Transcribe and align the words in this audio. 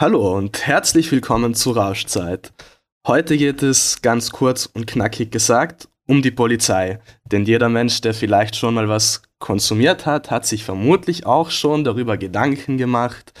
Hallo 0.00 0.36
und 0.36 0.66
herzlich 0.66 1.12
willkommen 1.12 1.54
zu 1.54 1.70
Rauschzeit. 1.70 2.52
Heute 3.06 3.36
geht 3.36 3.62
es 3.62 4.02
ganz 4.02 4.30
kurz 4.30 4.66
und 4.66 4.88
knackig 4.88 5.30
gesagt 5.30 5.88
um 6.08 6.20
die 6.20 6.32
Polizei. 6.32 6.98
Denn 7.30 7.44
jeder 7.44 7.68
Mensch, 7.68 8.00
der 8.00 8.12
vielleicht 8.12 8.56
schon 8.56 8.74
mal 8.74 8.88
was 8.88 9.22
konsumiert 9.38 10.04
hat, 10.04 10.32
hat 10.32 10.46
sich 10.46 10.64
vermutlich 10.64 11.26
auch 11.26 11.52
schon 11.52 11.84
darüber 11.84 12.16
Gedanken 12.16 12.76
gemacht, 12.76 13.32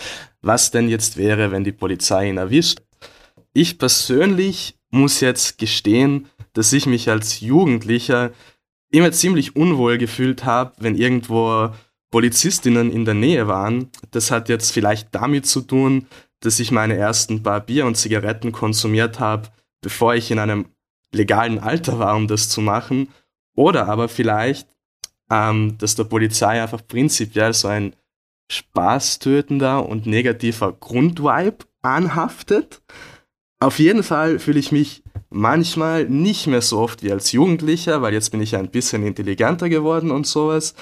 was 0.42 0.70
denn 0.70 0.88
jetzt 0.88 1.16
wäre, 1.16 1.50
wenn 1.50 1.64
die 1.64 1.72
Polizei 1.72 2.28
ihn 2.28 2.38
erwischt. 2.38 2.82
Ich 3.52 3.76
persönlich 3.76 4.76
muss 4.92 5.20
jetzt 5.20 5.58
gestehen, 5.58 6.28
dass 6.52 6.72
ich 6.72 6.86
mich 6.86 7.10
als 7.10 7.40
Jugendlicher 7.40 8.30
immer 8.92 9.10
ziemlich 9.10 9.56
unwohl 9.56 9.98
gefühlt 9.98 10.44
habe, 10.44 10.72
wenn 10.78 10.94
irgendwo 10.94 11.70
Polizistinnen 12.12 12.92
in 12.92 13.04
der 13.04 13.14
Nähe 13.14 13.48
waren. 13.48 13.90
Das 14.12 14.30
hat 14.30 14.48
jetzt 14.48 14.70
vielleicht 14.70 15.12
damit 15.12 15.46
zu 15.46 15.62
tun, 15.62 16.06
dass 16.44 16.60
ich 16.60 16.70
meine 16.70 16.96
ersten 16.96 17.42
paar 17.42 17.60
Bier 17.60 17.86
und 17.86 17.96
Zigaretten 17.96 18.52
konsumiert 18.52 19.18
habe, 19.18 19.48
bevor 19.80 20.14
ich 20.14 20.30
in 20.30 20.38
einem 20.38 20.66
legalen 21.12 21.58
Alter 21.58 21.98
war, 21.98 22.16
um 22.16 22.28
das 22.28 22.48
zu 22.48 22.60
machen. 22.60 23.08
Oder 23.56 23.88
aber 23.88 24.08
vielleicht, 24.08 24.68
ähm, 25.30 25.78
dass 25.78 25.94
der 25.94 26.04
Polizei 26.04 26.60
einfach 26.60 26.86
prinzipiell 26.86 27.52
so 27.54 27.68
ein 27.68 27.94
spaßtötender 28.50 29.88
und 29.88 30.06
negativer 30.06 30.72
Grundvibe 30.72 31.64
anhaftet. 31.82 32.82
Auf 33.60 33.78
jeden 33.78 34.02
Fall 34.02 34.38
fühle 34.38 34.58
ich 34.58 34.70
mich 34.70 35.02
manchmal 35.30 36.04
nicht 36.04 36.46
mehr 36.46 36.60
so 36.60 36.78
oft 36.78 37.02
wie 37.02 37.10
als 37.10 37.32
Jugendlicher, 37.32 38.02
weil 38.02 38.12
jetzt 38.12 38.30
bin 38.30 38.42
ich 38.42 38.54
ein 38.54 38.70
bisschen 38.70 39.06
intelligenter 39.06 39.68
geworden 39.70 40.10
und 40.10 40.26
sowas. 40.26 40.74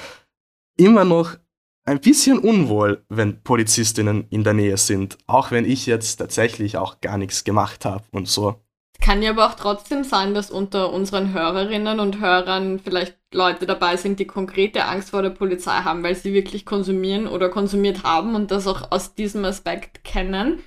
Immer 0.77 1.05
noch 1.05 1.37
ein 1.85 2.01
bisschen 2.01 2.39
unwohl, 2.39 3.05
wenn 3.09 3.43
Polizistinnen 3.43 4.27
in 4.31 4.45
der 4.45 4.55
Nähe 4.55 4.77
sind, 4.77 5.19
auch 5.27 5.51
wenn 5.51 5.65
ich 5.65 5.87
jetzt 5.87 6.17
tatsächlich 6.17 6.77
auch 6.77 7.01
gar 7.01 7.19
nichts 7.19 7.45
gemacht 7.45 7.85
habe 7.85 8.05
und 8.13 8.29
so. 8.29 8.57
Kann 9.01 9.21
ja 9.21 9.31
aber 9.31 9.49
auch 9.49 9.55
trotzdem 9.55 10.05
sein, 10.05 10.33
dass 10.33 10.53
unter 10.53 10.93
unseren 10.93 11.35
Hörerinnen 11.35 11.99
und 11.99 12.21
Hörern 12.21 12.79
vielleicht 12.79 13.17
Leute 13.35 13.67
dabei 13.67 13.97
sind, 13.97 14.21
die 14.21 14.27
konkrete 14.27 14.85
Angst 14.85 15.11
vor 15.11 15.23
der 15.23 15.31
Polizei 15.31 15.73
haben, 15.73 16.05
weil 16.05 16.15
sie 16.15 16.33
wirklich 16.33 16.65
konsumieren 16.65 17.27
oder 17.27 17.49
konsumiert 17.49 18.05
haben 18.05 18.37
und 18.37 18.53
das 18.53 18.69
auch 18.69 18.93
aus 18.93 19.15
diesem 19.15 19.45
Aspekt 19.45 20.05
kennen. 20.05 20.61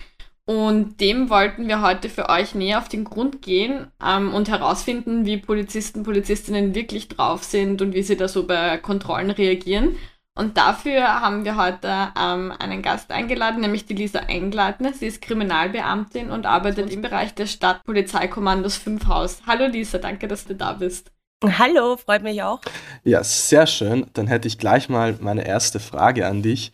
Und 0.46 1.00
dem 1.00 1.30
wollten 1.30 1.68
wir 1.68 1.82
heute 1.82 2.10
für 2.10 2.30
euch 2.30 2.54
näher 2.54 2.78
auf 2.78 2.90
den 2.90 3.06
Grund 3.06 3.42
gehen 3.42 3.88
ähm, 4.06 4.34
und 4.34 4.50
herausfinden, 4.50 5.26
wie 5.26 5.38
Polizisten, 5.38 6.04
Polizistinnen 6.04 6.76
wirklich 6.76 7.08
drauf 7.08 7.44
sind 7.44 7.82
und 7.82 7.94
wie 7.94 8.04
sie 8.04 8.18
da 8.18 8.28
so 8.28 8.46
bei 8.46 8.78
Kontrollen 8.78 9.32
reagieren. 9.32 9.96
Und 10.38 10.58
dafür 10.58 11.22
haben 11.22 11.46
wir 11.46 11.56
heute 11.56 12.12
ähm, 12.20 12.52
einen 12.60 12.82
Gast 12.82 13.10
eingeladen, 13.10 13.62
nämlich 13.62 13.86
die 13.86 13.94
Lisa 13.94 14.20
Engleitner. 14.20 14.92
Sie 14.92 15.08
ist 15.08 15.22
Kriminalbeamtin 15.22 16.30
und 16.30 16.46
arbeitet 16.46 16.92
im 16.92 17.02
Bereich 17.02 17.34
des 17.34 17.54
Stadtpolizeikommandos 17.54 18.76
5 18.76 19.08
Haus. 19.08 19.42
Hallo 19.48 19.66
Lisa, 19.68 19.98
danke, 19.98 20.28
dass 20.28 20.44
du 20.44 20.54
da 20.54 20.74
bist. 20.74 21.14
Hallo, 21.42 21.96
freut 21.96 22.24
mich 22.24 22.44
auch. 22.44 22.60
Ja, 23.06 23.24
sehr 23.24 23.66
schön. 23.66 24.08
Dann 24.12 24.28
hätte 24.28 24.50
ich 24.50 24.58
gleich 24.58 24.90
mal 24.90 25.18
meine 25.22 25.48
erste 25.48 25.80
Frage 25.80 26.28
an 26.28 26.42
dich. 26.42 26.74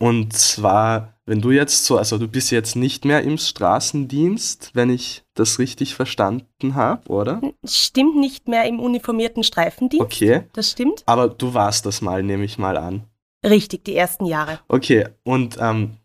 Und 0.00 0.32
zwar, 0.32 1.14
wenn 1.26 1.40
du 1.40 1.50
jetzt 1.50 1.84
so, 1.84 1.98
also 1.98 2.18
du 2.18 2.28
bist 2.28 2.52
jetzt 2.52 2.76
nicht 2.76 3.04
mehr 3.04 3.22
im 3.22 3.36
Straßendienst, 3.36 4.70
wenn 4.74 4.90
ich 4.90 5.24
das 5.34 5.58
richtig 5.58 5.94
verstanden 5.94 6.74
habe, 6.76 7.08
oder? 7.08 7.40
Stimmt 7.64 8.16
nicht 8.16 8.46
mehr 8.46 8.64
im 8.66 8.78
uniformierten 8.78 9.42
Streifendienst. 9.42 10.04
Okay. 10.04 10.42
Das 10.52 10.70
stimmt. 10.70 11.02
Aber 11.06 11.28
du 11.28 11.52
warst 11.52 11.84
das 11.84 12.00
mal, 12.00 12.22
nehme 12.22 12.44
ich 12.44 12.58
mal 12.58 12.76
an. 12.76 13.02
Richtig, 13.44 13.84
die 13.84 13.96
ersten 13.96 14.26
Jahre. 14.26 14.60
Okay, 14.68 15.08
und 15.24 15.58
ähm, 15.60 15.96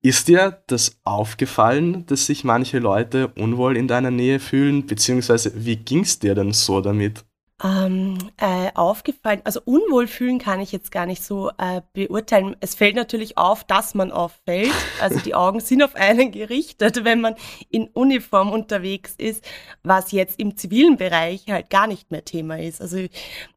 ist 0.00 0.28
dir 0.28 0.62
das 0.68 0.96
aufgefallen, 1.02 2.06
dass 2.06 2.26
sich 2.26 2.44
manche 2.44 2.78
Leute 2.78 3.28
unwohl 3.36 3.76
in 3.76 3.88
deiner 3.88 4.12
Nähe 4.12 4.38
fühlen? 4.38 4.86
Beziehungsweise, 4.86 5.52
wie 5.54 5.76
ging 5.76 6.00
es 6.00 6.18
dir 6.20 6.34
denn 6.34 6.52
so 6.52 6.80
damit? 6.80 7.24
Ähm, 7.64 8.18
äh, 8.36 8.70
aufgefallen, 8.74 9.40
also 9.42 9.60
unwohl 9.64 10.06
fühlen 10.06 10.38
kann 10.38 10.60
ich 10.60 10.70
jetzt 10.70 10.92
gar 10.92 11.06
nicht 11.06 11.24
so 11.24 11.50
äh, 11.58 11.80
beurteilen. 11.92 12.54
Es 12.60 12.76
fällt 12.76 12.94
natürlich 12.94 13.36
auf, 13.36 13.64
dass 13.64 13.96
man 13.96 14.12
auffällt. 14.12 14.70
Also 15.00 15.18
die 15.18 15.34
Augen 15.34 15.58
sind 15.58 15.82
auf 15.82 15.96
einen 15.96 16.30
gerichtet, 16.30 17.04
wenn 17.04 17.20
man 17.20 17.34
in 17.68 17.88
Uniform 17.88 18.52
unterwegs 18.52 19.16
ist, 19.18 19.44
was 19.82 20.12
jetzt 20.12 20.38
im 20.38 20.56
zivilen 20.56 20.98
Bereich 20.98 21.46
halt 21.48 21.68
gar 21.68 21.88
nicht 21.88 22.12
mehr 22.12 22.24
Thema 22.24 22.60
ist. 22.60 22.80
Also 22.80 23.06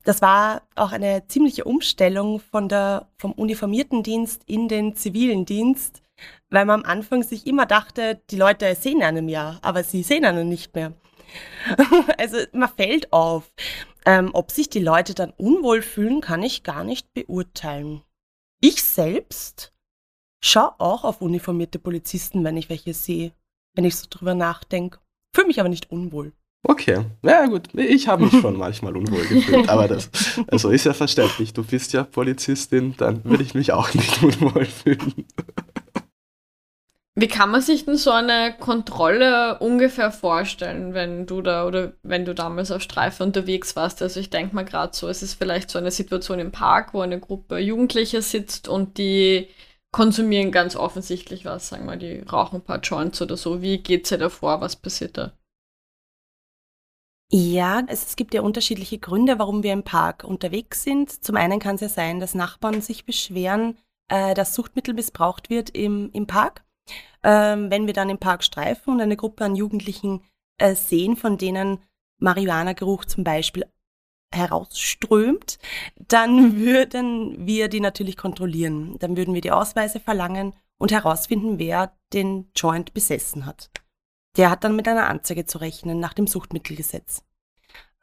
das 0.03 0.23
war 0.23 0.63
auch 0.73 0.91
eine 0.93 1.27
ziemliche 1.27 1.65
Umstellung 1.65 2.39
von 2.39 2.69
der, 2.69 3.07
vom 3.17 3.33
uniformierten 3.33 4.01
Dienst 4.01 4.41
in 4.47 4.67
den 4.67 4.95
zivilen 4.95 5.45
Dienst, 5.45 6.01
weil 6.49 6.65
man 6.65 6.81
am 6.81 6.89
Anfang 6.89 7.21
sich 7.21 7.45
immer 7.45 7.67
dachte, 7.67 8.19
die 8.31 8.37
Leute 8.37 8.73
sehen 8.73 9.03
einen 9.03 9.29
ja, 9.29 9.59
aber 9.61 9.83
sie 9.83 10.01
sehen 10.01 10.25
einen 10.25 10.49
nicht 10.49 10.73
mehr. 10.73 10.93
also 12.17 12.37
man 12.53 12.69
fällt 12.69 13.11
auf. 13.13 13.51
Ähm, 14.05 14.31
ob 14.33 14.51
sich 14.51 14.69
die 14.69 14.79
Leute 14.79 15.13
dann 15.13 15.31
unwohl 15.37 15.81
fühlen, 15.81 16.21
kann 16.21 16.43
ich 16.43 16.63
gar 16.63 16.83
nicht 16.83 17.13
beurteilen. 17.13 18.01
Ich 18.59 18.83
selbst 18.83 19.73
schaue 20.43 20.79
auch 20.79 21.03
auf 21.03 21.21
uniformierte 21.21 21.79
Polizisten, 21.79 22.43
wenn 22.43 22.57
ich 22.57 22.69
welche 22.69 22.93
sehe, 22.93 23.31
wenn 23.75 23.85
ich 23.85 23.95
so 23.95 24.07
drüber 24.09 24.33
nachdenke. 24.33 24.99
Fühle 25.35 25.47
mich 25.47 25.59
aber 25.59 25.69
nicht 25.69 25.91
unwohl. 25.91 26.33
Okay, 26.63 27.05
ja 27.23 27.47
gut, 27.47 27.69
ich 27.73 28.07
habe 28.07 28.25
mich 28.25 28.39
schon 28.39 28.55
manchmal 28.55 28.95
unwohl 28.95 29.25
gefühlt, 29.25 29.67
aber 29.67 29.87
das 29.87 30.11
also 30.47 30.69
ist 30.69 30.85
ja 30.85 30.93
verständlich. 30.93 31.53
Du 31.53 31.63
bist 31.63 31.91
ja 31.91 32.03
Polizistin, 32.03 32.93
dann 32.97 33.23
würde 33.25 33.41
ich 33.41 33.55
mich 33.55 33.71
auch 33.73 33.91
nicht 33.95 34.21
unwohl 34.23 34.65
fühlen. 34.65 35.25
Wie 37.13 37.27
kann 37.27 37.51
man 37.51 37.61
sich 37.61 37.83
denn 37.83 37.97
so 37.97 38.11
eine 38.11 38.55
Kontrolle 38.57 39.59
ungefähr 39.59 40.11
vorstellen, 40.11 40.93
wenn 40.93 41.25
du 41.25 41.41
da 41.41 41.67
oder 41.67 41.91
wenn 42.03 42.23
du 42.23 42.33
damals 42.33 42.71
auf 42.71 42.81
Streife 42.81 43.23
unterwegs 43.23 43.75
warst? 43.75 44.01
Also 44.01 44.21
ich 44.21 44.29
denke 44.29 44.55
mal 44.55 44.63
gerade 44.63 44.95
so, 44.95 45.09
es 45.09 45.21
ist 45.21 45.33
vielleicht 45.33 45.69
so 45.69 45.77
eine 45.77 45.91
Situation 45.91 46.39
im 46.39 46.53
Park, 46.53 46.93
wo 46.93 47.01
eine 47.01 47.19
Gruppe 47.19 47.57
Jugendlicher 47.57 48.21
sitzt 48.21 48.69
und 48.69 48.97
die 48.97 49.49
konsumieren 49.91 50.53
ganz 50.53 50.77
offensichtlich 50.77 51.43
was, 51.43 51.67
sagen 51.67 51.85
wir, 51.85 51.97
die 51.97 52.19
rauchen 52.21 52.57
ein 52.57 52.63
paar 52.63 52.79
Joints 52.79 53.21
oder 53.21 53.35
so. 53.35 53.61
Wie 53.61 53.79
geht's 53.79 54.07
dir 54.07 54.17
davor? 54.17 54.61
Was 54.61 54.77
passiert 54.77 55.17
da? 55.17 55.33
Ja, 57.29 57.83
es 57.87 58.15
gibt 58.15 58.33
ja 58.33 58.41
unterschiedliche 58.41 58.99
Gründe, 58.99 59.37
warum 59.37 59.63
wir 59.63 59.73
im 59.73 59.83
Park 59.83 60.23
unterwegs 60.23 60.83
sind. 60.83 61.23
Zum 61.23 61.35
einen 61.35 61.59
kann 61.59 61.75
es 61.75 61.81
ja 61.81 61.89
sein, 61.89 62.21
dass 62.21 62.35
Nachbarn 62.35 62.81
sich 62.81 63.05
beschweren, 63.05 63.77
äh, 64.09 64.33
dass 64.33 64.55
Suchtmittel 64.55 64.93
missbraucht 64.93 65.49
wird 65.49 65.69
im, 65.71 66.09
im 66.13 66.25
Park 66.25 66.63
ähm, 67.23 67.69
wenn 67.69 67.87
wir 67.87 67.93
dann 67.93 68.09
im 68.09 68.17
Park 68.17 68.43
streifen 68.43 68.93
und 68.93 69.01
eine 69.01 69.17
Gruppe 69.17 69.45
an 69.45 69.55
Jugendlichen 69.55 70.23
äh, 70.57 70.75
sehen, 70.75 71.15
von 71.15 71.37
denen 71.37 71.79
Marihuana-Geruch 72.19 73.05
zum 73.05 73.23
Beispiel 73.23 73.65
herausströmt, 74.33 75.59
dann 76.07 76.55
würden 76.57 77.45
wir 77.45 77.67
die 77.67 77.79
natürlich 77.79 78.17
kontrollieren. 78.17 78.97
Dann 78.99 79.17
würden 79.17 79.33
wir 79.33 79.41
die 79.41 79.51
Ausweise 79.51 79.99
verlangen 79.99 80.53
und 80.77 80.91
herausfinden, 80.91 81.59
wer 81.59 81.95
den 82.13 82.49
Joint 82.55 82.93
besessen 82.93 83.45
hat. 83.45 83.69
Der 84.37 84.49
hat 84.49 84.63
dann 84.63 84.75
mit 84.75 84.87
einer 84.87 85.09
Anzeige 85.09 85.45
zu 85.45 85.57
rechnen 85.57 85.99
nach 85.99 86.13
dem 86.13 86.25
Suchtmittelgesetz. 86.25 87.23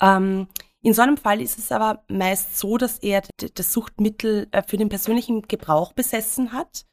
Ähm, 0.00 0.48
in 0.80 0.94
so 0.94 1.02
einem 1.02 1.16
Fall 1.16 1.40
ist 1.40 1.58
es 1.58 1.72
aber 1.72 2.04
meist 2.08 2.56
so, 2.58 2.76
dass 2.76 2.98
er 2.98 3.22
das 3.54 3.72
Suchtmittel 3.72 4.46
äh, 4.52 4.62
für 4.62 4.76
den 4.76 4.88
persönlichen 4.88 5.42
Gebrauch 5.42 5.92
besessen 5.92 6.52
hat 6.52 6.84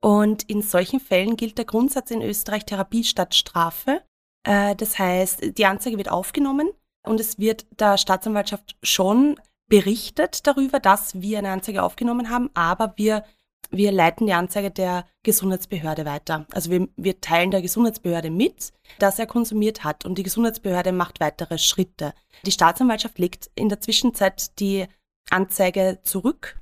und 0.00 0.44
in 0.44 0.62
solchen 0.62 1.00
Fällen 1.00 1.36
gilt 1.36 1.58
der 1.58 1.64
Grundsatz 1.64 2.10
in 2.10 2.22
Österreich 2.22 2.64
Therapie 2.64 3.04
statt 3.04 3.34
Strafe. 3.34 4.02
Äh, 4.44 4.76
das 4.76 4.98
heißt, 4.98 5.58
die 5.58 5.66
Anzeige 5.66 5.96
wird 5.96 6.10
aufgenommen 6.10 6.70
und 7.06 7.20
es 7.20 7.38
wird 7.38 7.66
der 7.80 7.98
Staatsanwaltschaft 7.98 8.76
schon 8.82 9.40
berichtet 9.68 10.46
darüber, 10.46 10.80
dass 10.80 11.20
wir 11.20 11.38
eine 11.38 11.50
Anzeige 11.50 11.82
aufgenommen 11.82 12.30
haben, 12.30 12.50
aber 12.54 12.94
wir, 12.96 13.24
wir 13.70 13.92
leiten 13.92 14.26
die 14.26 14.32
Anzeige 14.32 14.70
der 14.70 15.06
Gesundheitsbehörde 15.24 16.04
weiter. 16.06 16.46
Also 16.52 16.70
wir, 16.70 16.88
wir 16.96 17.20
teilen 17.20 17.50
der 17.50 17.60
Gesundheitsbehörde 17.60 18.30
mit, 18.30 18.72
dass 18.98 19.18
er 19.18 19.26
konsumiert 19.26 19.84
hat 19.84 20.04
und 20.04 20.16
die 20.16 20.22
Gesundheitsbehörde 20.22 20.92
macht 20.92 21.20
weitere 21.20 21.58
Schritte. 21.58 22.14
Die 22.46 22.52
Staatsanwaltschaft 22.52 23.18
legt 23.18 23.50
in 23.54 23.68
der 23.68 23.80
Zwischenzeit 23.80 24.58
die 24.58 24.86
Anzeige 25.30 26.00
zurück 26.04 26.58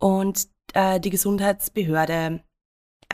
Und 0.00 0.48
äh, 0.72 0.98
die 1.00 1.10
Gesundheitsbehörde 1.10 2.42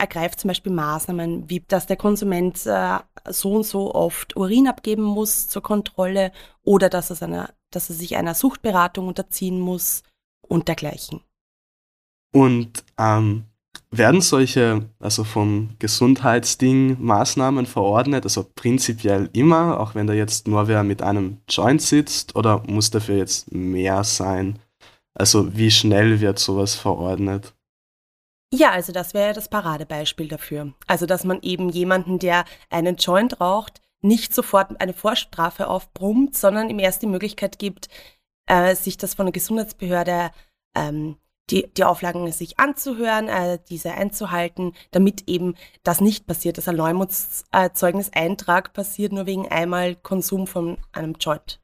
ergreift 0.01 0.39
zum 0.39 0.47
Beispiel 0.49 0.71
Maßnahmen, 0.71 1.49
wie 1.49 1.59
dass 1.67 1.85
der 1.85 1.95
Konsument 1.95 2.65
äh, 2.65 2.97
so 3.29 3.53
und 3.53 3.65
so 3.65 3.93
oft 3.93 4.35
Urin 4.35 4.67
abgeben 4.67 5.03
muss 5.03 5.47
zur 5.47 5.61
Kontrolle 5.61 6.31
oder 6.63 6.89
dass, 6.89 7.11
es 7.11 7.21
einer, 7.21 7.53
dass 7.69 7.89
er 7.89 7.95
sich 7.95 8.17
einer 8.17 8.33
Suchtberatung 8.33 9.07
unterziehen 9.07 9.59
muss 9.59 10.03
und 10.41 10.67
dergleichen. 10.67 11.21
Und 12.33 12.83
ähm, 12.97 13.45
werden 13.91 14.21
solche, 14.21 14.89
also 14.99 15.23
vom 15.23 15.75
Gesundheitsding, 15.77 16.97
Maßnahmen 16.99 17.67
verordnet, 17.67 18.23
also 18.23 18.45
prinzipiell 18.55 19.29
immer, 19.33 19.79
auch 19.79 19.93
wenn 19.93 20.07
da 20.07 20.13
jetzt 20.13 20.47
nur 20.47 20.67
wer 20.67 20.83
mit 20.83 21.01
einem 21.01 21.37
Joint 21.47 21.81
sitzt, 21.81 22.35
oder 22.35 22.63
muss 22.67 22.89
dafür 22.89 23.17
jetzt 23.17 23.51
mehr 23.51 24.03
sein? 24.03 24.59
Also 25.13 25.55
wie 25.55 25.69
schnell 25.69 26.21
wird 26.21 26.39
sowas 26.39 26.73
verordnet? 26.73 27.53
Ja, 28.53 28.71
also 28.71 28.91
das 28.91 29.13
wäre 29.13 29.33
das 29.33 29.47
Paradebeispiel 29.47 30.27
dafür. 30.27 30.73
Also 30.87 31.05
dass 31.05 31.23
man 31.23 31.41
eben 31.41 31.69
jemanden, 31.69 32.19
der 32.19 32.45
einen 32.69 32.97
Joint 32.97 33.39
raucht, 33.39 33.81
nicht 34.01 34.33
sofort 34.33 34.81
eine 34.81 34.93
Vorstrafe 34.93 35.67
aufbrummt, 35.67 36.35
sondern 36.35 36.69
ihm 36.69 36.79
erst 36.79 37.01
die 37.01 37.07
Möglichkeit 37.07 37.59
gibt, 37.59 37.87
äh, 38.47 38.75
sich 38.75 38.97
das 38.97 39.13
von 39.13 39.27
der 39.27 39.33
Gesundheitsbehörde 39.33 40.31
ähm, 40.75 41.17
die, 41.49 41.71
die 41.75 41.83
Auflagen 41.83 42.31
sich 42.31 42.59
anzuhören, 42.59 43.27
äh, 43.27 43.59
diese 43.69 43.93
einzuhalten, 43.93 44.73
damit 44.91 45.27
eben 45.27 45.55
das 45.83 46.01
nicht 46.01 46.27
passiert, 46.27 46.57
dass 46.57 46.67
ein 46.67 46.75
Leumundszeugniseintrag 46.75 48.73
passiert, 48.73 49.11
nur 49.11 49.25
wegen 49.25 49.47
einmal 49.47 49.95
Konsum 49.95 50.47
von 50.47 50.77
einem 50.91 51.15
Joint. 51.19 51.60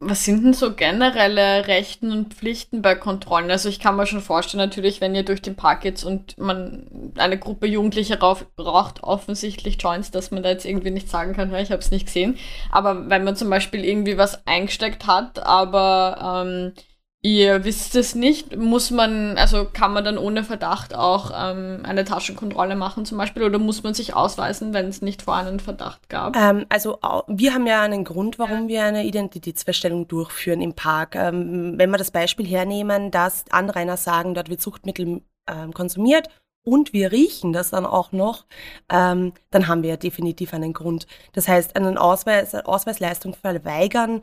Was 0.00 0.24
sind 0.24 0.44
denn 0.44 0.54
so 0.54 0.74
generelle 0.74 1.66
Rechten 1.66 2.12
und 2.12 2.32
Pflichten 2.32 2.82
bei 2.82 2.94
Kontrollen? 2.94 3.50
Also 3.50 3.68
ich 3.68 3.80
kann 3.80 3.96
mir 3.96 4.06
schon 4.06 4.20
vorstellen, 4.20 4.64
natürlich, 4.64 5.00
wenn 5.00 5.12
ihr 5.16 5.24
durch 5.24 5.42
den 5.42 5.56
Park 5.56 5.80
geht 5.80 6.04
und 6.04 6.38
man 6.38 7.12
eine 7.16 7.36
Gruppe 7.36 7.66
Jugendlicher 7.66 8.20
rauf, 8.20 8.46
raucht 8.56 9.02
offensichtlich 9.02 9.82
Joints, 9.82 10.12
dass 10.12 10.30
man 10.30 10.44
da 10.44 10.50
jetzt 10.50 10.66
irgendwie 10.66 10.92
nicht 10.92 11.10
sagen 11.10 11.32
kann, 11.34 11.52
ich 11.52 11.72
habe 11.72 11.82
es 11.82 11.90
nicht 11.90 12.06
gesehen. 12.06 12.38
Aber 12.70 13.10
wenn 13.10 13.24
man 13.24 13.34
zum 13.34 13.50
Beispiel 13.50 13.84
irgendwie 13.84 14.16
was 14.16 14.46
eingesteckt 14.46 15.08
hat, 15.08 15.44
aber 15.44 16.44
ähm, 16.46 16.72
Ihr 17.20 17.64
wisst 17.64 17.96
es 17.96 18.14
nicht. 18.14 18.56
Muss 18.56 18.92
man, 18.92 19.36
also 19.38 19.64
kann 19.64 19.92
man 19.92 20.04
dann 20.04 20.18
ohne 20.18 20.44
Verdacht 20.44 20.94
auch 20.94 21.32
ähm, 21.34 21.80
eine 21.82 22.04
Taschenkontrolle 22.04 22.76
machen 22.76 23.04
zum 23.04 23.18
Beispiel 23.18 23.42
oder 23.42 23.58
muss 23.58 23.82
man 23.82 23.92
sich 23.92 24.14
ausweisen, 24.14 24.72
wenn 24.72 24.86
es 24.86 25.02
nicht 25.02 25.22
vorher 25.22 25.48
einen 25.48 25.58
Verdacht 25.58 26.08
gab? 26.08 26.36
Ähm, 26.36 26.66
also 26.68 26.98
wir 27.26 27.54
haben 27.54 27.66
ja 27.66 27.82
einen 27.82 28.04
Grund, 28.04 28.38
warum 28.38 28.68
wir 28.68 28.84
eine 28.84 29.04
Identitätsfeststellung 29.04 30.06
durchführen 30.06 30.60
im 30.60 30.74
Park. 30.74 31.16
Ähm, 31.16 31.74
wenn 31.76 31.90
wir 31.90 31.98
das 31.98 32.12
Beispiel 32.12 32.46
hernehmen, 32.46 33.10
dass 33.10 33.44
Anrainer 33.50 33.96
sagen, 33.96 34.34
dort 34.34 34.48
wird 34.48 34.62
Suchtmittel 34.62 35.22
ähm, 35.50 35.74
konsumiert 35.74 36.28
und 36.64 36.92
wir 36.92 37.10
riechen 37.10 37.52
das 37.52 37.70
dann 37.70 37.84
auch 37.84 38.12
noch, 38.12 38.46
ähm, 38.90 39.32
dann 39.50 39.66
haben 39.66 39.82
wir 39.82 39.90
ja 39.90 39.96
definitiv 39.96 40.54
einen 40.54 40.72
Grund. 40.72 41.08
Das 41.32 41.48
heißt, 41.48 41.74
einen 41.74 41.98
Ausweis, 41.98 42.54
Ausweisleistung 42.54 43.34
verweigern, 43.34 44.22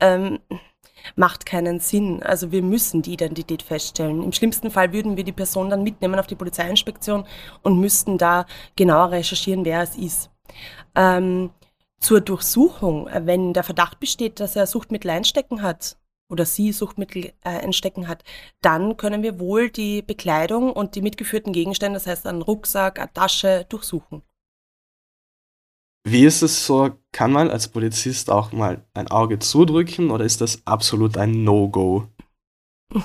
ähm, 0.00 0.40
macht 1.16 1.46
keinen 1.46 1.80
Sinn. 1.80 2.22
Also 2.22 2.52
wir 2.52 2.62
müssen 2.62 3.02
die 3.02 3.12
Identität 3.12 3.62
feststellen. 3.62 4.22
Im 4.22 4.32
schlimmsten 4.32 4.70
Fall 4.70 4.92
würden 4.92 5.16
wir 5.16 5.24
die 5.24 5.32
Person 5.32 5.70
dann 5.70 5.82
mitnehmen 5.82 6.18
auf 6.18 6.26
die 6.26 6.34
Polizeiinspektion 6.34 7.26
und 7.62 7.80
müssten 7.80 8.18
da 8.18 8.46
genauer 8.76 9.10
recherchieren, 9.10 9.64
wer 9.64 9.82
es 9.82 9.96
ist. 9.96 10.30
Ähm, 10.94 11.50
zur 12.00 12.20
Durchsuchung, 12.20 13.08
wenn 13.12 13.52
der 13.54 13.64
Verdacht 13.64 13.98
besteht, 13.98 14.38
dass 14.40 14.56
er 14.56 14.66
Suchtmittel 14.66 15.10
einstecken 15.10 15.62
hat 15.62 15.96
oder 16.28 16.44
sie 16.44 16.72
Suchtmittel 16.72 17.26
äh, 17.26 17.32
einstecken 17.44 18.08
hat, 18.08 18.24
dann 18.60 18.96
können 18.96 19.22
wir 19.22 19.38
wohl 19.38 19.70
die 19.70 20.02
Bekleidung 20.02 20.72
und 20.72 20.94
die 20.96 21.02
mitgeführten 21.02 21.52
Gegenstände, 21.52 21.96
das 21.98 22.06
heißt 22.06 22.26
einen 22.26 22.42
Rucksack, 22.42 22.98
eine 22.98 23.12
Tasche, 23.12 23.66
durchsuchen. 23.68 24.22
Wie 26.06 26.24
ist 26.24 26.42
es 26.42 26.66
so, 26.66 26.90
kann 27.12 27.32
man 27.32 27.50
als 27.50 27.68
Polizist 27.68 28.30
auch 28.30 28.52
mal 28.52 28.84
ein 28.92 29.08
Auge 29.10 29.38
zudrücken 29.38 30.10
oder 30.10 30.24
ist 30.24 30.42
das 30.42 30.60
absolut 30.66 31.16
ein 31.16 31.44
No-Go? 31.44 32.06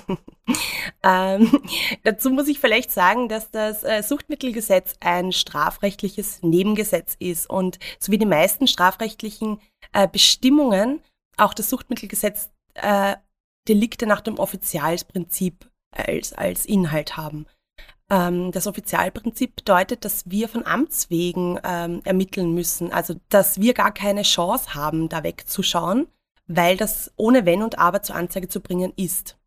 ähm, 1.03 1.61
dazu 2.03 2.29
muss 2.29 2.49
ich 2.49 2.59
vielleicht 2.59 2.91
sagen, 2.91 3.29
dass 3.29 3.51
das 3.51 3.83
äh, 3.83 4.03
Suchtmittelgesetz 4.03 4.95
ein 4.99 5.31
strafrechtliches 5.31 6.43
Nebengesetz 6.43 7.15
ist 7.19 7.49
und 7.49 7.79
so 7.99 8.11
wie 8.11 8.17
die 8.17 8.25
meisten 8.25 8.67
strafrechtlichen 8.67 9.59
äh, 9.93 10.07
Bestimmungen 10.07 11.01
auch 11.37 11.53
das 11.53 11.69
Suchtmittelgesetz 11.69 12.49
äh, 12.73 13.15
Delikte 13.69 14.07
nach 14.07 14.21
dem 14.21 14.37
Offizialsprinzip 14.37 15.69
als, 15.91 16.33
als 16.33 16.65
Inhalt 16.65 17.15
haben. 17.15 17.45
Ähm, 18.09 18.51
das 18.51 18.67
Offizialprinzip 18.67 19.57
bedeutet, 19.57 20.03
dass 20.03 20.29
wir 20.29 20.49
von 20.49 20.65
Amts 20.65 21.09
wegen 21.09 21.59
ähm, 21.63 22.01
ermitteln 22.03 22.53
müssen, 22.53 22.91
also 22.91 23.15
dass 23.29 23.61
wir 23.61 23.73
gar 23.73 23.93
keine 23.93 24.23
Chance 24.23 24.73
haben, 24.73 25.09
da 25.09 25.23
wegzuschauen, 25.23 26.07
weil 26.47 26.75
das 26.75 27.11
ohne 27.17 27.45
Wenn 27.45 27.61
und 27.61 27.77
Aber 27.77 28.01
zur 28.01 28.15
Anzeige 28.15 28.47
zu 28.47 28.61
bringen 28.61 28.93
ist. 28.95 29.37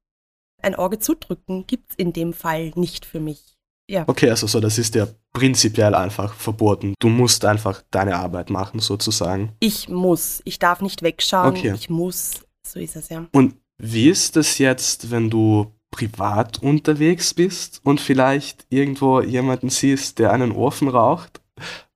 Ein 0.63 0.77
Auge 0.77 1.01
zudrücken 1.01 1.67
gibt's 1.67 1.97
in 1.97 2.13
dem 2.13 2.33
Fall 2.33 2.71
nicht 2.77 3.05
für 3.05 3.19
mich. 3.19 3.57
Ja. 3.91 4.05
Okay, 4.07 4.31
also 4.31 4.47
so, 4.47 4.61
das 4.61 4.79
ist 4.79 4.95
ja 4.95 5.09
prinzipiell 5.33 5.95
einfach 5.95 6.35
verboten. 6.35 6.95
Du 7.01 7.09
musst 7.09 7.45
einfach 7.45 7.83
deine 7.91 8.17
Arbeit 8.17 8.49
machen, 8.49 8.79
sozusagen. 8.79 9.53
Ich 9.59 9.89
muss. 9.89 10.41
Ich 10.45 10.61
darf 10.61 10.81
nicht 10.81 11.03
wegschauen. 11.03 11.51
Okay. 11.51 11.75
Ich 11.75 11.91
muss. 11.91 12.43
So 12.65 12.79
ist 12.79 12.95
es 12.95 13.09
ja. 13.09 13.27
Und 13.33 13.57
wie 13.79 14.09
ist 14.09 14.37
es 14.37 14.59
jetzt, 14.59 15.11
wenn 15.11 15.29
du 15.29 15.73
privat 15.93 16.61
unterwegs 16.61 17.35
bist 17.35 17.81
und 17.85 18.01
vielleicht 18.01 18.67
irgendwo 18.71 19.21
jemanden 19.21 19.71
siehst, 19.71 20.19
der 20.19 20.33
einen 20.33 20.51
Ofen 20.51 20.89
raucht, 20.89 21.41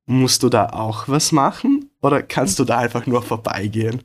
musst 0.04 0.44
du 0.44 0.48
da 0.48 0.68
auch 0.68 1.08
was 1.08 1.32
machen 1.32 1.90
oder 2.00 2.22
kannst 2.22 2.60
du 2.60 2.64
da 2.64 2.78
einfach 2.78 3.06
nur 3.06 3.22
vorbeigehen? 3.22 4.04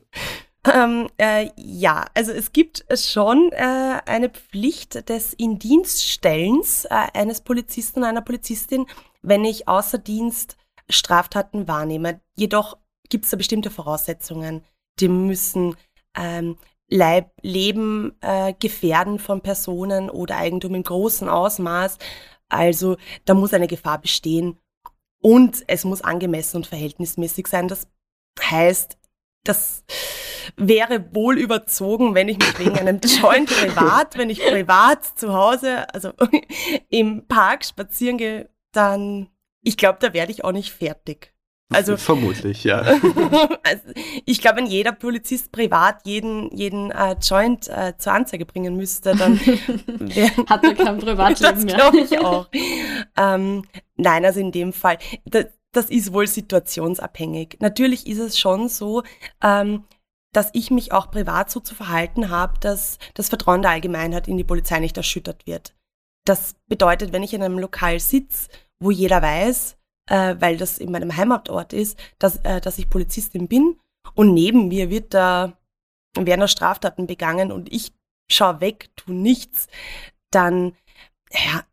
Ähm, 0.72 1.08
äh, 1.18 1.50
ja, 1.56 2.04
also 2.14 2.32
es 2.32 2.52
gibt 2.52 2.84
schon 2.94 3.50
äh, 3.52 4.00
eine 4.06 4.30
Pflicht 4.30 5.08
des 5.08 5.34
Indienststellens 5.34 6.84
äh, 6.84 7.06
eines 7.14 7.40
Polizisten 7.40 8.00
und 8.00 8.04
einer 8.04 8.20
Polizistin, 8.20 8.86
wenn 9.22 9.44
ich 9.44 9.68
außer 9.68 9.98
Dienst 9.98 10.56
Straftaten 10.88 11.66
wahrnehme. 11.66 12.20
Jedoch 12.36 12.76
gibt 13.08 13.24
es 13.24 13.30
da 13.32 13.36
bestimmte 13.36 13.70
Voraussetzungen. 13.70 14.64
Die 15.00 15.08
müssen 15.08 15.76
ähm, 16.16 16.56
Leib, 16.92 17.30
Leben 17.40 18.12
äh, 18.20 18.52
gefährden 18.52 19.18
von 19.18 19.40
Personen 19.40 20.10
oder 20.10 20.36
Eigentum 20.36 20.74
im 20.74 20.82
großen 20.82 21.28
Ausmaß. 21.28 21.96
Also 22.50 22.98
da 23.24 23.32
muss 23.32 23.54
eine 23.54 23.66
Gefahr 23.66 23.98
bestehen 23.98 24.58
und 25.22 25.64
es 25.68 25.84
muss 25.84 26.02
angemessen 26.02 26.58
und 26.58 26.66
verhältnismäßig 26.66 27.46
sein. 27.46 27.66
Das 27.66 27.88
heißt, 28.38 28.98
das 29.44 29.84
wäre 30.56 31.14
wohl 31.14 31.38
überzogen, 31.38 32.14
wenn 32.14 32.28
ich 32.28 32.38
mich 32.38 32.58
wegen 32.58 32.78
einem 32.78 33.00
Joint 33.00 33.48
privat, 33.60 34.18
wenn 34.18 34.28
ich 34.28 34.44
privat 34.44 35.18
zu 35.18 35.32
Hause, 35.32 35.92
also 35.94 36.12
im 36.90 37.26
Park 37.26 37.64
spazieren 37.64 38.18
gehe, 38.18 38.50
dann, 38.72 39.30
ich 39.62 39.78
glaube, 39.78 39.98
da 40.00 40.12
werde 40.12 40.32
ich 40.32 40.44
auch 40.44 40.52
nicht 40.52 40.72
fertig. 40.72 41.32
Also 41.74 41.96
vermutlich, 41.96 42.64
ja. 42.64 42.78
also, 43.62 43.82
ich 44.24 44.40
glaube, 44.40 44.58
wenn 44.58 44.66
jeder 44.66 44.92
Polizist 44.92 45.52
privat 45.52 46.06
jeden 46.06 46.54
jeden 46.56 46.90
äh, 46.90 47.16
Joint 47.20 47.68
äh, 47.68 47.94
zur 47.98 48.12
Anzeige 48.12 48.46
bringen 48.46 48.76
müsste, 48.76 49.14
dann 49.16 49.38
hat 50.48 50.64
er 50.64 50.74
kein 50.74 50.98
Privatleben 50.98 51.64
mehr. 51.64 51.76
Das 51.76 51.92
glaube 51.92 52.00
ich 52.00 52.18
auch. 52.18 52.48
ähm, 53.16 53.64
nein, 53.96 54.24
also 54.24 54.40
in 54.40 54.52
dem 54.52 54.72
Fall, 54.72 54.98
das, 55.24 55.46
das 55.72 55.90
ist 55.90 56.12
wohl 56.12 56.26
situationsabhängig. 56.26 57.56
Natürlich 57.60 58.06
ist 58.06 58.18
es 58.18 58.38
schon 58.38 58.68
so, 58.68 59.02
ähm, 59.42 59.84
dass 60.32 60.50
ich 60.54 60.70
mich 60.70 60.92
auch 60.92 61.10
privat 61.10 61.50
so 61.50 61.60
zu 61.60 61.74
verhalten 61.74 62.30
habe, 62.30 62.58
dass 62.60 62.98
das 63.14 63.28
Vertrauen 63.28 63.62
der 63.62 63.72
Allgemeinheit 63.72 64.28
in 64.28 64.36
die 64.36 64.44
Polizei 64.44 64.80
nicht 64.80 64.96
erschüttert 64.96 65.46
wird. 65.46 65.74
Das 66.24 66.54
bedeutet, 66.68 67.12
wenn 67.12 67.22
ich 67.22 67.34
in 67.34 67.42
einem 67.42 67.58
Lokal 67.58 68.00
sitze, 68.00 68.48
wo 68.80 68.90
jeder 68.90 69.22
weiß, 69.22 69.76
äh, 70.08 70.36
weil 70.38 70.56
das 70.56 70.78
in 70.78 70.90
meinem 70.90 71.16
Heimatort 71.16 71.72
ist, 71.72 71.98
dass, 72.18 72.36
äh, 72.44 72.60
dass 72.60 72.78
ich 72.78 72.90
Polizistin 72.90 73.48
bin 73.48 73.78
und 74.14 74.34
neben 74.34 74.68
mir 74.68 74.90
wird 74.90 75.14
da, 75.14 75.58
werden 76.16 76.40
da 76.40 76.48
Straftaten 76.48 77.06
begangen 77.06 77.52
und 77.52 77.72
ich 77.72 77.92
schaue 78.30 78.60
weg, 78.60 78.90
tu 78.96 79.12
nichts, 79.12 79.68
dann, 80.30 80.74
ja, 81.30 81.64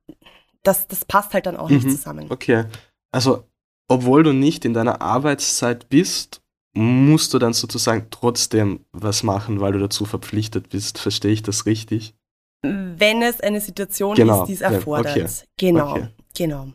das, 0.63 0.87
das 0.87 1.05
passt 1.05 1.33
halt 1.33 1.45
dann 1.45 1.57
auch 1.57 1.69
mhm. 1.69 1.77
nicht 1.77 1.89
zusammen. 1.89 2.27
Okay, 2.29 2.65
also 3.11 3.45
obwohl 3.87 4.23
du 4.23 4.33
nicht 4.33 4.65
in 4.65 4.73
deiner 4.73 5.01
Arbeitszeit 5.01 5.89
bist, 5.89 6.41
musst 6.73 7.33
du 7.33 7.39
dann 7.39 7.53
sozusagen 7.53 8.07
trotzdem 8.11 8.85
was 8.91 9.23
machen, 9.23 9.59
weil 9.59 9.73
du 9.73 9.79
dazu 9.79 10.05
verpflichtet 10.05 10.69
bist. 10.69 10.99
Verstehe 10.99 11.31
ich 11.31 11.41
das 11.41 11.65
richtig? 11.65 12.13
Wenn 12.61 13.21
es 13.21 13.41
eine 13.41 13.61
Situation 13.61 14.15
genau. 14.15 14.43
ist, 14.43 14.47
die 14.47 14.53
es 14.53 14.61
erfordert. 14.61 15.17
Okay. 15.17 15.27
Genau, 15.57 15.91
okay. 15.91 16.07
genau. 16.37 16.67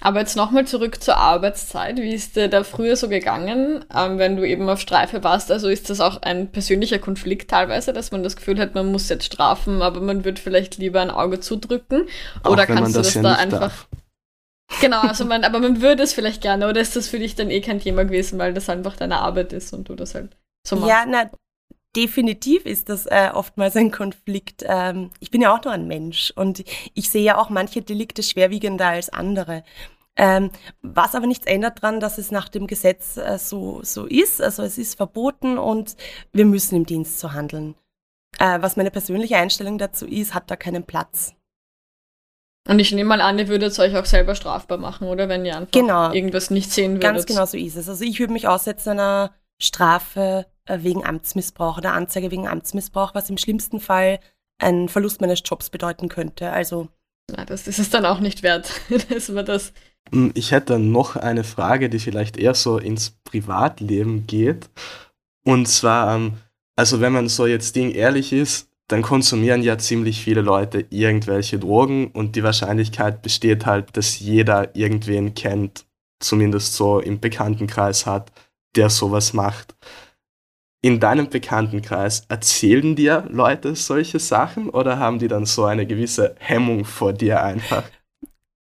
Aber 0.00 0.20
jetzt 0.20 0.36
nochmal 0.36 0.66
zurück 0.66 1.02
zur 1.02 1.16
Arbeitszeit. 1.16 1.96
Wie 1.96 2.14
ist 2.14 2.36
dir 2.36 2.48
da 2.48 2.64
früher 2.64 2.96
so 2.96 3.08
gegangen, 3.08 3.84
ähm, 3.94 4.18
wenn 4.18 4.36
du 4.36 4.46
eben 4.46 4.68
auf 4.68 4.80
Streife 4.80 5.24
warst? 5.24 5.50
Also 5.50 5.68
ist 5.68 5.90
das 5.90 6.00
auch 6.00 6.22
ein 6.22 6.50
persönlicher 6.50 6.98
Konflikt 6.98 7.50
teilweise, 7.50 7.92
dass 7.92 8.12
man 8.12 8.22
das 8.22 8.36
Gefühl 8.36 8.58
hat, 8.58 8.74
man 8.74 8.90
muss 8.90 9.08
jetzt 9.08 9.24
strafen, 9.24 9.82
aber 9.82 10.00
man 10.00 10.24
würde 10.24 10.40
vielleicht 10.40 10.78
lieber 10.78 11.00
ein 11.00 11.10
Auge 11.10 11.40
zudrücken? 11.40 12.06
Oder 12.44 12.66
kannst 12.66 12.94
du 12.94 12.98
das, 12.98 13.08
das 13.08 13.14
ja 13.14 13.22
da 13.22 13.34
einfach. 13.34 13.60
Darf. 13.60 13.88
Genau, 14.80 15.00
also 15.02 15.24
man, 15.24 15.44
aber 15.44 15.60
man 15.60 15.80
würde 15.80 16.02
es 16.02 16.12
vielleicht 16.12 16.42
gerne, 16.42 16.68
oder 16.68 16.80
ist 16.80 16.96
das 16.96 17.08
für 17.08 17.18
dich 17.18 17.34
dann 17.34 17.50
eh 17.50 17.60
kein 17.60 17.80
Thema 17.80 18.04
gewesen, 18.04 18.38
weil 18.38 18.54
das 18.54 18.68
einfach 18.68 18.96
deine 18.96 19.18
Arbeit 19.20 19.52
ist 19.52 19.72
und 19.72 19.88
du 19.88 19.94
das 19.94 20.14
halt 20.14 20.36
so 20.66 20.76
machst? 20.76 20.88
Ja, 20.88 21.04
na, 21.06 21.30
definitiv 21.96 22.66
ist 22.66 22.88
das 22.88 23.06
äh, 23.06 23.30
oftmals 23.32 23.76
ein 23.76 23.90
Konflikt. 23.90 24.64
Ähm, 24.66 25.10
ich 25.20 25.30
bin 25.30 25.40
ja 25.40 25.54
auch 25.54 25.62
nur 25.64 25.72
ein 25.72 25.86
Mensch 25.86 26.32
und 26.36 26.64
ich 26.94 27.10
sehe 27.10 27.22
ja 27.22 27.38
auch 27.38 27.50
manche 27.50 27.82
Delikte 27.82 28.22
schwerwiegender 28.22 28.88
als 28.88 29.10
andere. 29.10 29.64
Ähm, 30.16 30.50
was 30.82 31.14
aber 31.14 31.26
nichts 31.26 31.46
ändert 31.46 31.82
daran, 31.82 31.98
dass 31.98 32.18
es 32.18 32.30
nach 32.30 32.48
dem 32.48 32.66
Gesetz 32.66 33.16
äh, 33.16 33.38
so, 33.38 33.80
so 33.82 34.06
ist. 34.06 34.40
Also 34.40 34.62
es 34.62 34.78
ist 34.78 34.94
verboten 34.94 35.58
und 35.58 35.96
wir 36.32 36.44
müssen 36.44 36.76
im 36.76 36.86
Dienst 36.86 37.18
so 37.18 37.32
handeln. 37.32 37.74
Äh, 38.38 38.62
was 38.62 38.76
meine 38.76 38.90
persönliche 38.90 39.36
Einstellung 39.36 39.78
dazu 39.78 40.06
ist, 40.06 40.34
hat 40.34 40.50
da 40.50 40.56
keinen 40.56 40.84
Platz. 40.84 41.34
Und 42.68 42.78
ich 42.78 42.92
nehme 42.92 43.08
mal 43.08 43.20
an, 43.20 43.38
ihr 43.38 43.48
würdet 43.48 43.72
es 43.72 43.78
euch 43.78 43.94
auch 43.96 44.06
selber 44.06 44.34
strafbar 44.34 44.78
machen, 44.78 45.08
oder 45.08 45.28
wenn 45.28 45.44
ihr 45.44 45.56
einfach 45.56 45.72
genau. 45.72 46.12
irgendwas 46.12 46.50
nicht 46.50 46.72
sehen 46.72 46.92
würdet. 46.92 47.02
Ganz 47.02 47.26
genau 47.26 47.44
so 47.44 47.58
ist 47.58 47.76
es. 47.76 47.88
Also 47.88 48.04
ich 48.04 48.18
würde 48.20 48.32
mich 48.32 48.48
aussetzen 48.48 48.90
einer 48.90 49.34
Strafe 49.60 50.46
wegen 50.66 51.04
Amtsmissbrauch 51.04 51.78
oder 51.78 51.92
Anzeige 51.92 52.30
wegen 52.30 52.48
Amtsmissbrauch, 52.48 53.14
was 53.14 53.30
im 53.30 53.38
schlimmsten 53.38 53.80
Fall 53.80 54.20
einen 54.58 54.88
Verlust 54.88 55.20
meines 55.20 55.42
Jobs 55.44 55.70
bedeuten 55.70 56.08
könnte. 56.08 56.50
Also 56.50 56.88
na, 57.30 57.44
das 57.44 57.66
ist 57.66 57.78
es 57.78 57.90
dann 57.90 58.06
auch 58.06 58.20
nicht 58.20 58.42
wert, 58.42 58.70
dass 59.10 59.28
man 59.28 59.46
das 59.46 59.72
hm, 60.10 60.32
ich 60.34 60.52
hätte 60.52 60.78
noch 60.78 61.16
eine 61.16 61.44
Frage, 61.44 61.88
die 61.88 61.98
vielleicht 61.98 62.36
eher 62.36 62.54
so 62.54 62.78
ins 62.78 63.10
Privatleben 63.24 64.26
geht. 64.26 64.68
Und 65.44 65.66
zwar, 65.66 66.16
ähm, 66.16 66.34
also 66.76 67.00
wenn 67.00 67.12
man 67.12 67.28
so 67.28 67.46
jetzt 67.46 67.76
Ding 67.76 67.90
ehrlich 67.90 68.32
ist, 68.32 68.68
dann 68.88 69.02
konsumieren 69.02 69.62
ja 69.62 69.78
ziemlich 69.78 70.22
viele 70.22 70.42
Leute 70.42 70.84
irgendwelche 70.90 71.58
Drogen 71.58 72.08
und 72.08 72.36
die 72.36 72.42
Wahrscheinlichkeit 72.42 73.22
besteht 73.22 73.64
halt, 73.64 73.96
dass 73.96 74.18
jeder 74.18 74.76
irgendwen 74.76 75.34
kennt, 75.34 75.86
zumindest 76.20 76.74
so 76.74 77.00
im 77.00 77.18
Bekanntenkreis 77.18 78.04
hat, 78.04 78.30
der 78.76 78.90
sowas 78.90 79.32
macht. 79.32 79.74
In 80.84 81.00
deinem 81.00 81.30
Bekanntenkreis 81.30 82.26
erzählen 82.28 82.94
dir 82.94 83.24
Leute 83.30 83.74
solche 83.74 84.18
Sachen 84.18 84.68
oder 84.68 84.98
haben 84.98 85.18
die 85.18 85.28
dann 85.28 85.46
so 85.46 85.64
eine 85.64 85.86
gewisse 85.86 86.34
Hemmung 86.38 86.84
vor 86.84 87.14
dir 87.14 87.42
einfach? 87.42 87.84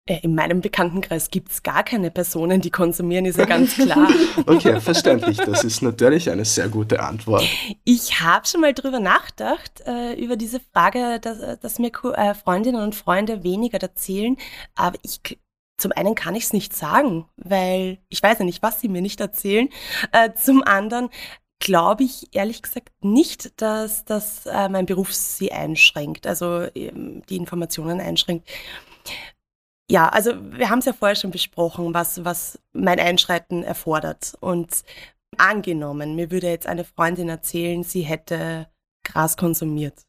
Äh, 0.05 0.19
in 0.21 0.35
meinem 0.35 0.61
Bekanntenkreis 0.61 1.31
gibt 1.31 1.51
es 1.51 1.63
gar 1.63 1.83
keine 1.83 2.11
Personen, 2.11 2.61
die 2.61 2.69
konsumieren, 2.69 3.25
ist 3.25 3.39
ja 3.39 3.47
ganz 3.47 3.75
klar. 3.75 4.07
okay, 4.47 4.83
verständlich. 4.83 5.39
Das 5.39 5.65
ist 5.65 5.81
natürlich 5.81 6.29
eine 6.29 6.45
sehr 6.45 6.69
gute 6.69 7.01
Antwort. 7.01 7.43
Ich 7.85 8.21
habe 8.21 8.47
schon 8.47 8.61
mal 8.61 8.75
drüber 8.75 9.01
nachgedacht, 9.01 9.83
äh, 9.87 10.13
über 10.23 10.37
diese 10.37 10.61
Frage, 10.75 11.21
dass, 11.21 11.41
äh, 11.41 11.57
dass 11.57 11.79
mir 11.79 11.91
äh, 12.17 12.35
Freundinnen 12.35 12.83
und 12.83 12.95
Freunde 12.95 13.45
weniger 13.45 13.81
erzählen. 13.81 14.37
Aber 14.75 14.99
ich, 15.03 15.39
zum 15.79 15.93
einen 15.93 16.15
kann 16.15 16.35
ich 16.35 16.45
es 16.45 16.53
nicht 16.53 16.77
sagen, 16.77 17.25
weil 17.39 17.97
ich 18.11 18.23
weiß 18.23 18.41
ja 18.41 18.45
nicht, 18.45 18.63
was 18.63 18.79
sie 18.79 18.91
mir 18.91 19.01
nicht 19.01 19.21
erzählen. 19.21 19.71
Äh, 20.13 20.35
zum 20.35 20.63
anderen 20.63 21.09
glaube 21.61 22.05
ich 22.05 22.35
ehrlich 22.35 22.63
gesagt 22.63 22.91
nicht, 23.03 23.61
dass, 23.61 24.05
dass 24.05 24.47
äh, 24.47 24.69
mein 24.69 24.87
Beruf 24.87 25.15
sie 25.15 25.53
einschränkt, 25.53 26.27
also 26.27 26.67
ähm, 26.75 27.23
die 27.29 27.37
Informationen 27.37 28.01
einschränkt 28.01 28.49
ja, 29.91 30.09
also 30.09 30.33
wir 30.53 30.71
haben 30.71 30.79
es 30.79 30.85
ja 30.85 30.93
vorher 30.93 31.17
schon 31.17 31.33
besprochen, 31.33 31.93
was, 31.93 32.25
was 32.25 32.61
mein 32.73 33.01
Einschreiten 33.01 33.65
erfordert. 33.65 34.35
Und 34.39 34.85
angenommen, 35.37 36.15
mir 36.15 36.31
würde 36.31 36.49
jetzt 36.49 36.69
eine 36.69 36.85
Freundin 36.85 37.29
erzählen, 37.29 37.83
sie 37.83 38.03
hätte 38.03 38.69
Gras 39.05 39.37
konsumiert. 39.37 40.03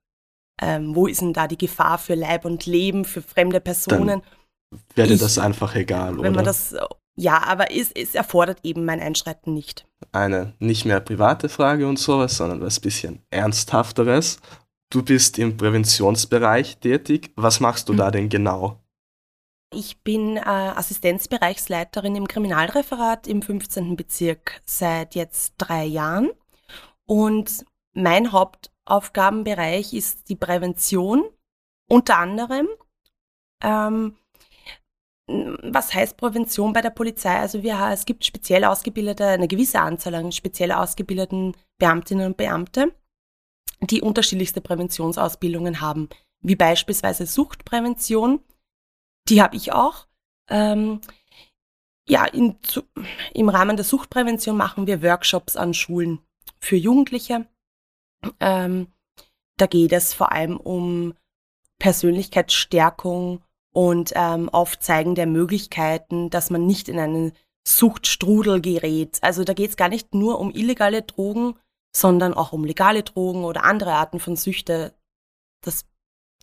Ähm, 0.62 0.96
wo 0.96 1.08
ist 1.08 1.22
denn 1.22 1.34
da 1.34 1.48
die 1.48 1.58
Gefahr 1.58 1.98
für 1.98 2.14
Leib 2.14 2.46
und 2.46 2.68
Leben, 2.68 3.06
für 3.06 3.24
fremde 3.24 3.60
Personen? 3.60 4.22
Dann 4.70 4.80
wäre 4.94 5.18
das 5.18 5.40
einfach 5.40 5.74
egal, 5.74 6.12
wenn 6.12 6.20
oder? 6.20 6.32
man 6.32 6.46
das, 6.46 6.76
ja, 7.16 7.44
aber 7.44 7.72
es, 7.72 7.92
es 7.92 8.16
erfordert 8.16 8.60
eben 8.64 8.86
mein 8.86 9.00
Einschreiten 9.00 9.54
nicht. 9.54 9.86
Eine 10.12 10.54
nicht 10.60 10.86
mehr 10.86 11.00
private 11.00 11.50
Frage 11.50 11.88
und 11.88 12.00
sowas, 12.00 12.38
sondern 12.38 12.62
was 12.62 12.80
bisschen 12.80 13.22
ernsthafteres. 13.30 14.40
Du 14.90 15.04
bist 15.04 15.40
im 15.40 15.58
Präventionsbereich 15.58 16.78
tätig. 16.78 17.32
Was 17.36 17.60
machst 17.60 17.90
du 17.90 17.94
hm. 17.94 17.98
da 17.98 18.12
denn 18.12 18.30
genau? 18.30 18.78
Ich 19.74 20.02
bin 20.04 20.36
äh, 20.36 20.42
Assistenzbereichsleiterin 20.42 22.16
im 22.16 22.28
Kriminalreferat 22.28 23.26
im 23.28 23.42
15. 23.42 23.96
Bezirk 23.96 24.62
seit 24.66 25.16
jetzt 25.16 25.54
drei 25.58 25.86
Jahren. 25.86 26.30
Und 27.06 27.66
mein 27.94 28.34
Hauptaufgabenbereich 28.34 29.94
ist 29.94 30.28
die 30.28 30.36
Prävention, 30.36 31.24
unter 31.88 32.18
anderem. 32.18 32.68
Ähm, 33.64 34.18
was 35.64 35.94
heißt 35.94 36.18
Prävention 36.18 36.74
bei 36.74 36.82
der 36.82 36.90
Polizei? 36.90 37.36
Also 37.38 37.64
wir, 37.64 37.80
es 37.92 38.06
gibt 38.06 38.26
speziell 38.26 38.64
ausgebildete, 38.64 39.26
eine 39.26 39.48
gewisse 39.48 39.80
Anzahl 39.80 40.16
an 40.16 40.32
speziell 40.32 40.72
ausgebildeten 40.72 41.56
Beamtinnen 41.78 42.28
und 42.28 42.38
Beamte, 42.38 42.94
die 43.82 44.02
unterschiedlichste 44.02 44.62
Präventionsausbildungen 44.62 45.82
haben, 45.82 46.10
wie 46.42 46.56
beispielsweise 46.56 47.26
Suchtprävention, 47.26 48.42
die 49.30 49.42
habe 49.42 49.56
ich 49.56 49.74
auch. 49.74 50.08
Ähm, 50.50 51.02
ja, 52.08 52.26
in, 52.26 52.58
im 53.34 53.50
Rahmen 53.50 53.78
der 53.78 53.86
Suchtprävention 53.86 54.58
machen 54.58 54.88
wir 54.88 55.02
Workshops 55.02 55.56
an 55.56 55.74
Schulen 55.74 56.20
für 56.60 56.76
Jugendliche. 56.76 57.48
Ähm, 58.40 58.88
da 59.58 59.68
geht 59.68 59.94
es 59.94 60.14
vor 60.14 60.32
allem 60.32 60.58
um 60.58 61.14
Persönlichkeitsstärkung 61.80 63.42
und 63.74 64.12
ähm, 64.16 64.50
Aufzeigen 64.50 65.16
der 65.16 65.28
Möglichkeiten, 65.28 66.30
dass 66.30 66.50
man 66.50 66.66
nicht 66.66 66.90
in 66.90 67.00
einen 67.00 67.32
Suchtstrudel 67.68 68.62
gerät. 68.62 69.20
Also 69.22 69.44
da 69.44 69.54
geht 69.54 69.70
es 69.70 69.78
gar 69.78 69.90
nicht 69.90 70.14
nur 70.14 70.40
um 70.40 70.52
illegale 70.52 71.04
Drogen, 71.04 71.56
sondern 71.96 72.34
auch 72.34 72.54
um 72.54 72.64
legale 72.64 73.04
Drogen 73.04 73.44
oder 73.44 73.64
andere 73.64 73.94
Arten 73.94 74.20
von 74.20 74.36
Süchte. 74.36 74.94
Das, 75.64 75.86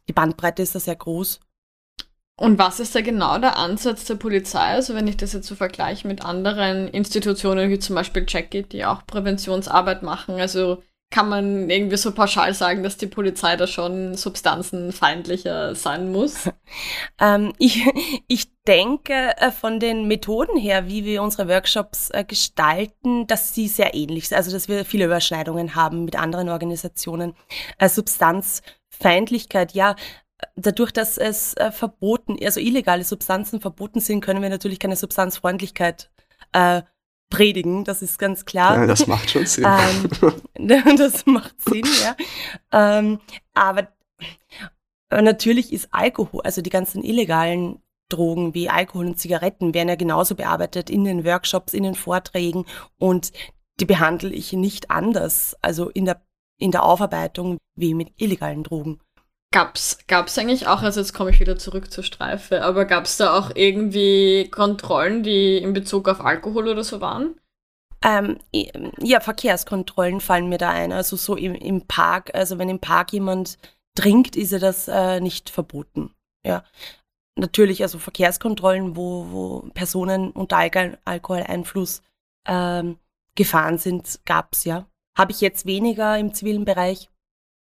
die 0.08 0.12
Bandbreite 0.12 0.62
ist 0.62 0.75
da 0.75 0.80
sehr 0.80 0.97
groß. 0.97 1.40
Und 2.37 2.56
was 2.56 2.78
ist 2.78 2.94
da 2.94 3.00
genau 3.00 3.38
der 3.38 3.56
Ansatz 3.56 4.04
der 4.04 4.14
Polizei? 4.14 4.61
Also 4.61 4.94
wenn 4.94 5.08
ich 5.08 5.16
das 5.16 5.32
jetzt 5.32 5.49
so 5.49 5.56
vergleiche 5.56 6.06
mit 6.06 6.25
anderen 6.25 6.87
Institutionen 6.87 7.68
wie 7.68 7.80
zum 7.80 7.97
Beispiel 7.97 8.25
Jackie, 8.28 8.62
die 8.62 8.85
auch 8.85 9.04
Präventionsarbeit 9.06 10.04
machen, 10.04 10.38
also 10.40 10.80
kann 11.10 11.28
man 11.28 11.70
irgendwie 11.70 11.96
so 11.96 12.12
pauschal 12.12 12.52
sagen, 12.52 12.82
dass 12.82 12.98
die 12.98 13.06
Polizei 13.06 13.56
da 13.56 13.66
schon 13.66 14.14
substanzenfeindlicher 14.14 15.74
sein 15.74 16.12
muss? 16.12 16.50
ähm, 17.20 17.54
ich, 17.58 17.86
ich 18.28 18.50
denke 18.66 19.34
äh, 19.38 19.50
von 19.50 19.80
den 19.80 20.06
Methoden 20.06 20.58
her, 20.58 20.86
wie 20.86 21.04
wir 21.04 21.22
unsere 21.22 21.48
Workshops 21.48 22.10
äh, 22.10 22.24
gestalten, 22.24 23.26
dass 23.26 23.54
sie 23.54 23.68
sehr 23.68 23.94
ähnlich 23.94 24.28
sind. 24.28 24.36
Also 24.36 24.52
dass 24.52 24.68
wir 24.68 24.84
viele 24.84 25.06
Überschneidungen 25.06 25.74
haben 25.74 26.04
mit 26.04 26.16
anderen 26.16 26.50
Organisationen. 26.50 27.34
Äh, 27.78 27.88
Substanzfeindlichkeit, 27.88 29.72
ja, 29.72 29.96
dadurch, 30.56 30.92
dass 30.92 31.16
es 31.16 31.54
äh, 31.54 31.72
verboten, 31.72 32.36
also 32.42 32.60
illegale 32.60 33.04
Substanzen 33.04 33.60
verboten 33.60 34.00
sind, 34.00 34.20
können 34.20 34.42
wir 34.42 34.50
natürlich 34.50 34.78
keine 34.78 34.96
Substanzfreundlichkeit 34.96 36.10
äh, 36.52 36.82
predigen, 37.30 37.85
das 37.85 38.02
ist 38.02 38.18
ganz 38.18 38.44
klar. 38.44 38.76
Ja, 38.76 38.87
das 38.87 39.06
macht 39.06 39.30
schon 39.30 39.47
Sinn. 39.47 39.66
Ähm, 39.66 40.97
das 40.97 41.26
macht 41.26 41.61
Sinn, 41.62 41.87
ja. 42.02 42.16
Ähm, 42.73 43.20
aber 43.54 43.88
natürlich 45.11 45.73
ist 45.73 45.88
Alkohol, 45.90 46.42
also 46.42 46.62
die 46.62 46.70
ganzen 46.70 47.02
illegalen 47.02 47.82
Drogen 48.08 48.54
wie 48.54 48.70
Alkohol 48.70 49.06
und 49.06 49.18
Zigaretten 49.18 49.75
werden 49.75 49.88
ja 49.88 49.97
genauso 49.97 50.35
bearbeitet 50.35 50.88
in 50.88 51.04
den 51.04 51.25
Workshops, 51.25 51.75
in 51.75 51.82
den 51.82 51.94
Vorträgen 51.94 52.64
und 52.99 53.32
die 53.80 53.85
behandle 53.85 54.30
ich 54.30 54.52
nicht 54.52 54.90
anders, 54.90 55.56
also 55.61 55.88
in 55.90 56.04
der, 56.04 56.23
in 56.58 56.70
der 56.70 56.82
Aufarbeitung 56.85 57.58
wie 57.76 57.94
mit 57.94 58.12
illegalen 58.16 58.64
Drogen. 58.64 59.00
Gab's, 59.50 59.99
gab's 60.07 60.37
eigentlich 60.37 60.67
auch, 60.67 60.83
also 60.83 61.00
jetzt 61.00 61.14
komme 61.14 61.31
ich 61.31 61.40
wieder 61.40 61.57
zurück 61.57 61.90
zur 61.90 62.05
Streife, 62.05 62.62
aber 62.62 62.85
gab's 62.85 63.17
da 63.17 63.37
auch 63.37 63.50
irgendwie 63.55 64.49
Kontrollen, 64.50 65.23
die 65.23 65.57
in 65.57 65.73
Bezug 65.73 66.07
auf 66.07 66.21
Alkohol 66.21 66.69
oder 66.69 66.85
so 66.85 67.00
waren? 67.00 67.40
Ähm, 68.02 68.38
ja, 68.52 69.21
Verkehrskontrollen 69.21 70.21
fallen 70.21 70.49
mir 70.49 70.59
da 70.59 70.71
ein. 70.71 70.93
Also 70.93 71.17
so 71.17 71.35
im, 71.35 71.55
im 71.55 71.87
Park, 71.87 72.31
also 72.35 72.59
wenn 72.59 72.69
im 72.69 72.78
Park 72.78 73.12
jemand 73.12 73.59
trinkt, 73.95 74.37
ist 74.37 74.52
ja 74.52 74.59
das 74.59 74.87
äh, 74.87 75.21
nicht 75.21 75.50
verboten. 75.50 76.14
Ja. 76.45 76.62
Natürlich, 77.37 77.83
also 77.83 77.99
Verkehrskontrollen, 77.99 78.97
wo, 78.97 79.31
wo 79.31 79.71
Personen 79.73 80.31
unter 80.31 80.59
Alkohol 80.59 80.99
Alkoholeinfluss 81.05 82.02
ähm, 82.47 82.99
gefahren 83.35 83.78
sind, 83.78 84.21
gab's 84.25 84.64
ja. 84.64 84.87
Habe 85.17 85.33
ich 85.33 85.40
jetzt 85.40 85.67
weniger 85.67 86.19
im 86.19 86.35
zivilen 86.35 86.64
Bereich. 86.64 87.09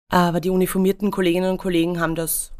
Aber 0.09 0.39
die 0.41 0.49
uniformierten 0.49 1.11
Kolleginnen 1.11 1.51
und 1.51 1.57
Kollegen 1.57 1.99
haben 1.99 2.15
das 2.15 2.51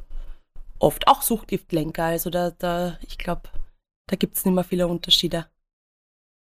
oft 0.80 1.08
auch 1.08 1.22
Suchtgiftlenker. 1.22 2.06
Also 2.06 2.30
da, 2.30 2.52
da 2.52 2.98
ich 3.08 3.18
glaube, 3.18 3.50
Da 4.10 4.18
gibt 4.18 4.38
es 4.38 4.46
nicht 4.46 4.56
mehr 4.56 4.64
viele 4.66 4.88
Unterschiede. 4.88 5.48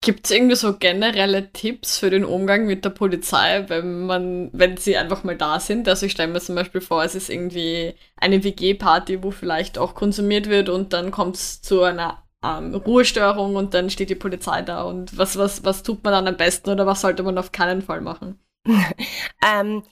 Gibt 0.02 0.26
es 0.26 0.32
irgendwie 0.32 0.56
so 0.56 0.78
generelle 0.78 1.52
Tipps 1.52 1.98
für 2.00 2.10
den 2.10 2.24
Umgang 2.24 2.66
mit 2.66 2.86
der 2.86 2.90
Polizei, 2.92 3.66
wenn 3.68 4.06
man, 4.06 4.50
wenn 4.54 4.78
sie 4.78 4.96
einfach 4.98 5.26
mal 5.26 5.36
da 5.36 5.60
sind? 5.60 5.88
Also 5.90 6.06
ich 6.06 6.14
stelle 6.14 6.32
mir 6.32 6.40
zum 6.40 6.56
Beispiel 6.56 6.80
vor, 6.80 7.04
es 7.04 7.16
ist 7.16 7.30
irgendwie 7.30 7.96
eine 8.16 8.42
WG-Party, 8.44 9.24
wo 9.24 9.32
vielleicht 9.32 9.78
auch 9.78 9.96
konsumiert 9.96 10.48
wird 10.50 10.70
und 10.70 10.94
dann 10.94 11.12
kommt 11.12 11.36
es 11.36 11.62
zu 11.62 11.84
einer 11.84 12.24
ähm, 12.44 12.76
Ruhestörung 12.76 13.58
und 13.58 13.74
dann 13.74 13.90
steht 13.90 14.10
die 14.10 14.16
Polizei 14.16 14.62
da 14.62 14.84
und 14.84 15.18
was, 15.18 15.38
was, 15.38 15.66
was 15.66 15.84
tut 15.84 16.02
man 16.04 16.14
dann 16.14 16.28
am 16.30 16.38
besten 16.38 16.70
oder 16.70 16.86
was 16.86 17.02
sollte 17.02 17.24
man 17.24 17.38
auf 17.38 17.52
keinen 17.52 17.82
Fall 17.82 18.00
machen? 18.00 18.40
ähm, 19.46 19.84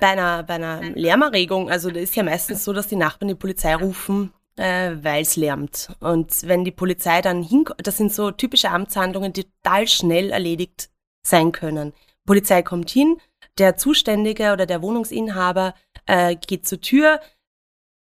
bei, 0.00 0.08
einer, 0.08 0.42
bei 0.42 0.54
einer 0.54 0.82
Lärmerregung, 0.82 1.70
also 1.70 1.90
das 1.90 2.04
ist 2.04 2.16
ja 2.16 2.22
meistens 2.22 2.64
so, 2.64 2.72
dass 2.72 2.88
die 2.88 2.96
Nachbarn 2.96 3.28
die 3.28 3.34
Polizei 3.34 3.74
rufen, 3.74 4.32
äh, 4.56 4.92
weil 5.02 5.22
es 5.22 5.36
lärmt. 5.36 5.90
Und 6.00 6.46
wenn 6.46 6.64
die 6.64 6.70
Polizei 6.70 7.20
dann 7.20 7.42
hinkommt, 7.42 7.86
das 7.86 7.96
sind 7.96 8.12
so 8.12 8.30
typische 8.30 8.70
Amtshandlungen, 8.70 9.32
die 9.32 9.44
total 9.44 9.88
schnell 9.88 10.30
erledigt 10.30 10.90
sein 11.26 11.52
können. 11.52 11.92
Polizei 12.26 12.62
kommt 12.62 12.90
hin, 12.90 13.18
der 13.58 13.76
Zuständige 13.76 14.52
oder 14.52 14.66
der 14.66 14.82
Wohnungsinhaber 14.82 15.74
äh, 16.06 16.36
geht 16.36 16.66
zur 16.66 16.80
Tür, 16.80 17.20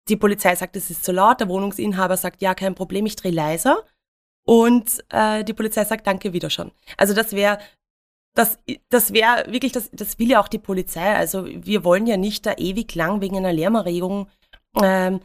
die 0.08 0.16
Polizei 0.16 0.56
sagt, 0.56 0.76
es 0.76 0.90
ist 0.90 1.06
zu 1.06 1.12
laut, 1.12 1.40
der 1.40 1.50
Wohnungsinhaber 1.50 2.18
sagt, 2.18 2.42
ja, 2.42 2.54
kein 2.56 2.76
Problem, 2.76 3.06
ich 3.06 3.16
drehe 3.16 3.32
leiser. 3.32 3.84
Und 4.44 5.04
äh, 5.10 5.44
die 5.44 5.54
Polizei 5.54 5.86
sagt, 5.86 6.08
danke, 6.08 6.34
wieder 6.34 6.50
schon. 6.50 6.72
Also 6.98 7.14
das 7.14 7.34
wäre 7.34 7.60
das, 8.34 8.58
das 8.90 9.14
wäre 9.14 9.46
wirklich, 9.52 9.72
das, 9.72 9.90
das 9.92 10.18
will 10.18 10.30
ja 10.30 10.42
auch 10.42 10.48
die 10.48 10.60
Polizei. 10.60 11.16
Also 11.16 11.46
wir 11.46 11.84
wollen 11.84 12.08
ja 12.08 12.18
nicht 12.18 12.46
da 12.46 12.54
ewig 12.58 12.96
lang 12.96 13.22
wegen 13.22 13.38
einer 13.38 13.54
Lärmerregung 13.54 14.30
ähm, 14.82 15.20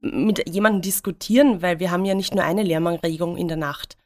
mit 0.00 0.48
jemandem 0.48 0.82
diskutieren, 0.82 1.62
weil 1.62 1.78
wir 1.78 1.90
haben 1.90 2.04
ja 2.04 2.14
nicht 2.14 2.34
nur 2.34 2.44
eine 2.44 2.62
Lärmerregung 2.62 3.36
in 3.36 3.48
der 3.48 3.56
Nacht. 3.56 3.96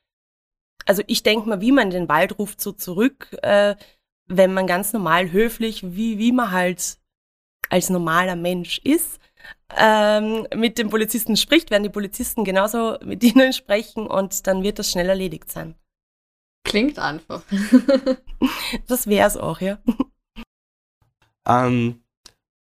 Also 0.86 1.02
ich 1.06 1.22
denke 1.22 1.48
mal, 1.48 1.60
wie 1.60 1.72
man 1.72 1.90
den 1.90 2.08
Wald 2.08 2.38
ruft 2.38 2.60
so 2.60 2.72
zurück, 2.72 3.36
äh, 3.42 3.74
wenn 4.26 4.54
man 4.54 4.66
ganz 4.66 4.92
normal 4.92 5.32
höflich, 5.32 5.82
wie, 5.82 6.18
wie 6.18 6.32
man 6.32 6.50
halt 6.50 6.98
als 7.70 7.90
normaler 7.90 8.36
Mensch 8.36 8.78
ist, 8.78 9.20
ähm, 9.76 10.46
mit 10.54 10.78
dem 10.78 10.90
Polizisten 10.90 11.36
spricht, 11.36 11.70
werden 11.70 11.82
die 11.82 11.90
Polizisten 11.90 12.44
genauso 12.44 12.98
mit 13.04 13.22
ihnen 13.24 13.52
sprechen 13.52 14.06
und 14.06 14.46
dann 14.46 14.62
wird 14.62 14.78
das 14.78 14.90
schnell 14.90 15.08
erledigt 15.08 15.50
sein. 15.50 15.74
Klingt 16.74 16.98
einfach. 16.98 17.42
das 18.88 19.06
wäre 19.06 19.28
es 19.28 19.36
auch, 19.36 19.60
ja. 19.60 19.78
Ähm, 21.46 22.00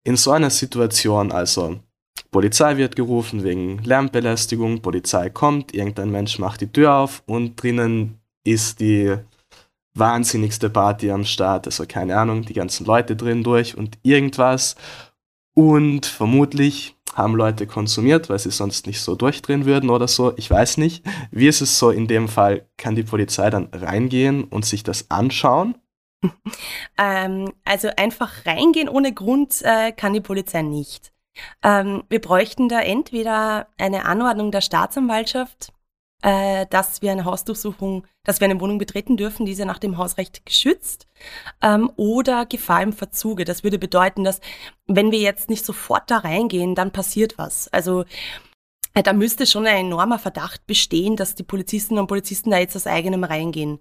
in 0.04 0.16
so 0.16 0.30
einer 0.30 0.49
Situation, 0.49 1.30
also 1.30 1.80
Polizei 2.30 2.78
wird 2.78 2.97
gerufen 2.97 3.45
wegen 3.45 3.76
Lärmbelästigung, 3.85 4.80
Polizei 4.80 5.28
kommt, 5.28 5.75
irgendein 5.75 6.11
Mensch 6.11 6.38
macht 6.38 6.62
die 6.62 6.73
Tür 6.73 6.95
auf 6.95 7.23
und 7.26 7.62
drinnen 7.62 8.19
ist 8.42 8.80
die 8.80 9.16
wahnsinnigste 9.92 10.71
Party 10.71 11.11
am 11.11 11.26
Start, 11.26 11.66
also 11.66 11.85
keine 11.87 12.16
Ahnung, 12.16 12.47
die 12.47 12.54
ganzen 12.54 12.87
Leute 12.87 13.16
drin 13.16 13.42
durch 13.42 13.76
und 13.76 13.99
irgendwas 14.02 14.76
und 15.52 16.07
vermutlich 16.07 16.97
haben 17.14 17.35
Leute 17.35 17.67
konsumiert, 17.67 18.29
weil 18.29 18.38
sie 18.38 18.50
sonst 18.50 18.87
nicht 18.87 19.00
so 19.00 19.14
durchdrehen 19.14 19.64
würden 19.64 19.90
oder 19.90 20.09
so. 20.09 20.33
Ich 20.37 20.50
weiß 20.50 20.76
nicht. 20.79 21.05
Wie 21.31 21.49
ist 21.49 21.61
es 21.61 21.79
so 21.79 21.90
in 21.90 22.07
dem 22.07 22.29
Fall? 22.29 22.67
Kann 22.76 22.95
die 22.95 23.02
Polizei 23.02 23.50
dann 23.50 23.69
reingehen 23.73 24.45
und 24.45 24.64
sich 24.64 24.83
das 24.83 25.11
anschauen? 25.11 25.76
Ähm, 26.99 27.50
also 27.64 27.88
einfach 27.97 28.45
reingehen 28.45 28.90
ohne 28.90 29.14
Grund 29.14 29.62
äh, 29.62 29.90
kann 29.90 30.12
die 30.12 30.21
Polizei 30.21 30.61
nicht. 30.61 31.12
Ähm, 31.62 32.02
wir 32.11 32.21
bräuchten 32.21 32.69
da 32.69 32.81
entweder 32.81 33.69
eine 33.79 34.05
Anordnung 34.05 34.50
der 34.50 34.61
Staatsanwaltschaft 34.61 35.73
äh, 36.23 36.67
dass 36.71 37.03
wir 37.03 37.12
eine 37.12 37.25
Hausdurchsuchung, 37.25 38.07
dass 38.25 38.41
wir 38.41 38.47
eine 38.47 38.61
Wohnung 38.61 38.79
betreten 38.79 39.17
dürfen, 39.17 39.47
die 39.47 39.53
ist 39.53 39.59
ja 39.59 39.65
nach 39.65 39.79
dem 39.79 39.99
Hausrecht 39.99 40.45
geschützt, 40.45 41.07
ähm, 41.62 41.91
oder 41.97 42.47
Gefahr 42.47 42.83
im 42.83 42.93
Verzuge. 42.93 43.45
Das 43.45 43.65
würde 43.65 43.79
bedeuten, 43.79 44.25
dass 44.25 44.41
wenn 44.87 45.12
wir 45.12 45.21
jetzt 45.21 45.49
nicht 45.49 45.65
sofort 45.65 46.11
da 46.11 46.19
reingehen, 46.19 46.75
dann 46.75 46.93
passiert 46.93 47.39
was. 47.39 47.69
Also 47.69 48.05
äh, 48.95 49.03
da 49.03 49.12
müsste 49.12 49.47
schon 49.47 49.67
ein 49.67 49.87
enormer 49.87 50.19
Verdacht 50.19 50.67
bestehen, 50.67 51.17
dass 51.17 51.35
die 51.35 51.43
Polizistinnen 51.43 52.00
und 52.00 52.09
Polizisten 52.09 52.50
da 52.50 52.59
jetzt 52.59 52.76
aus 52.76 52.87
eigenem 52.87 53.25
reingehen. 53.25 53.80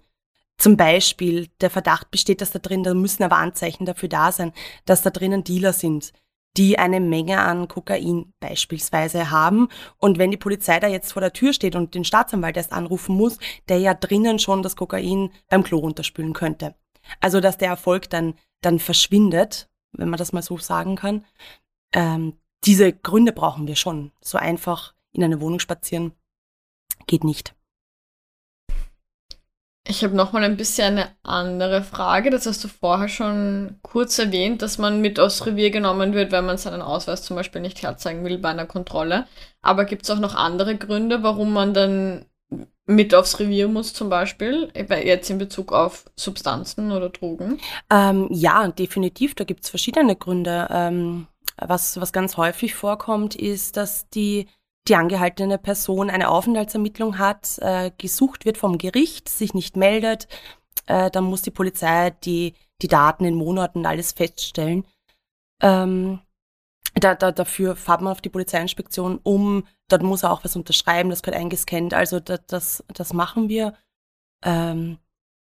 Zum 0.58 0.76
Beispiel 0.76 1.48
der 1.60 1.70
Verdacht 1.70 2.10
besteht, 2.10 2.40
dass 2.42 2.50
da 2.50 2.58
drin, 2.58 2.82
da 2.82 2.92
müssen 2.94 3.22
aber 3.22 3.38
Anzeichen 3.38 3.86
dafür 3.86 4.10
da 4.10 4.30
sein, 4.30 4.52
dass 4.84 5.02
da 5.02 5.10
drinnen 5.10 5.42
Dealer 5.42 5.72
sind, 5.72 6.12
die 6.56 6.78
eine 6.78 7.00
Menge 7.00 7.40
an 7.40 7.68
Kokain 7.68 8.32
beispielsweise 8.40 9.30
haben. 9.30 9.68
Und 9.98 10.18
wenn 10.18 10.30
die 10.30 10.36
Polizei 10.36 10.80
da 10.80 10.88
jetzt 10.88 11.12
vor 11.12 11.20
der 11.20 11.32
Tür 11.32 11.52
steht 11.52 11.76
und 11.76 11.94
den 11.94 12.04
Staatsanwalt 12.04 12.56
erst 12.56 12.72
anrufen 12.72 13.16
muss, 13.16 13.38
der 13.68 13.78
ja 13.78 13.94
drinnen 13.94 14.38
schon 14.38 14.62
das 14.62 14.76
Kokain 14.76 15.30
beim 15.48 15.62
Klo 15.62 15.78
runterspülen 15.78 16.32
könnte. 16.32 16.74
Also 17.20 17.40
dass 17.40 17.58
der 17.58 17.68
Erfolg 17.68 18.10
dann, 18.10 18.34
dann 18.60 18.78
verschwindet, 18.78 19.68
wenn 19.92 20.10
man 20.10 20.18
das 20.18 20.32
mal 20.32 20.42
so 20.42 20.58
sagen 20.58 20.96
kann. 20.96 21.24
Ähm, 21.92 22.34
diese 22.64 22.92
Gründe 22.92 23.32
brauchen 23.32 23.66
wir 23.66 23.76
schon. 23.76 24.12
So 24.20 24.38
einfach 24.38 24.94
in 25.12 25.24
eine 25.24 25.40
Wohnung 25.40 25.60
spazieren 25.60 26.12
geht 27.06 27.24
nicht. 27.24 27.54
Ich 29.90 30.04
habe 30.04 30.14
nochmal 30.14 30.44
ein 30.44 30.56
bisschen 30.56 30.98
eine 30.98 31.08
andere 31.24 31.82
Frage. 31.82 32.30
Das 32.30 32.46
hast 32.46 32.62
du 32.62 32.68
vorher 32.68 33.08
schon 33.08 33.80
kurz 33.82 34.20
erwähnt, 34.20 34.62
dass 34.62 34.78
man 34.78 35.00
mit 35.00 35.18
aufs 35.18 35.44
Revier 35.46 35.72
genommen 35.72 36.14
wird, 36.14 36.30
wenn 36.30 36.46
man 36.46 36.58
seinen 36.58 36.80
Ausweis 36.80 37.24
zum 37.24 37.34
Beispiel 37.34 37.60
nicht 37.60 37.82
herzeigen 37.82 38.24
will 38.24 38.38
bei 38.38 38.50
einer 38.50 38.66
Kontrolle. 38.66 39.26
Aber 39.62 39.84
gibt 39.84 40.04
es 40.04 40.10
auch 40.10 40.20
noch 40.20 40.36
andere 40.36 40.76
Gründe, 40.76 41.24
warum 41.24 41.52
man 41.52 41.74
dann 41.74 42.26
mit 42.86 43.16
aufs 43.16 43.40
Revier 43.40 43.66
muss 43.66 43.92
zum 43.92 44.08
Beispiel, 44.08 44.70
jetzt 44.74 45.28
in 45.28 45.38
Bezug 45.38 45.72
auf 45.72 46.04
Substanzen 46.14 46.92
oder 46.92 47.08
Drogen? 47.08 47.58
Ähm, 47.90 48.28
ja, 48.30 48.68
definitiv. 48.68 49.34
Da 49.34 49.42
gibt 49.42 49.64
es 49.64 49.70
verschiedene 49.70 50.14
Gründe. 50.14 50.68
Ähm, 50.70 51.26
was, 51.56 52.00
was 52.00 52.12
ganz 52.12 52.36
häufig 52.36 52.76
vorkommt, 52.76 53.34
ist, 53.34 53.76
dass 53.76 54.08
die 54.08 54.46
die 54.88 54.96
angehaltene 54.96 55.58
Person 55.58 56.10
eine 56.10 56.28
Aufenthaltsermittlung 56.30 57.18
hat, 57.18 57.58
äh, 57.58 57.90
gesucht 57.98 58.44
wird 58.44 58.58
vom 58.58 58.78
Gericht, 58.78 59.28
sich 59.28 59.54
nicht 59.54 59.76
meldet, 59.76 60.26
äh, 60.86 61.10
dann 61.10 61.24
muss 61.24 61.42
die 61.42 61.50
Polizei 61.50 62.10
die, 62.10 62.54
die 62.82 62.88
Daten 62.88 63.24
in 63.24 63.34
Monaten 63.34 63.86
alles 63.86 64.12
feststellen. 64.12 64.86
Ähm, 65.62 66.20
da, 66.94 67.14
da, 67.14 67.30
dafür 67.30 67.76
fahrt 67.76 68.00
man 68.00 68.12
auf 68.12 68.20
die 68.20 68.30
Polizeiinspektion 68.30 69.20
um, 69.22 69.66
dort 69.88 70.02
muss 70.02 70.22
er 70.22 70.32
auch 70.32 70.44
was 70.44 70.56
unterschreiben, 70.56 71.10
das 71.10 71.22
gehört 71.22 71.40
eingescannt, 71.40 71.94
also 71.94 72.18
das, 72.18 72.40
das, 72.46 72.84
das 72.88 73.12
machen 73.12 73.48
wir. 73.48 73.74
Ähm, 74.44 74.98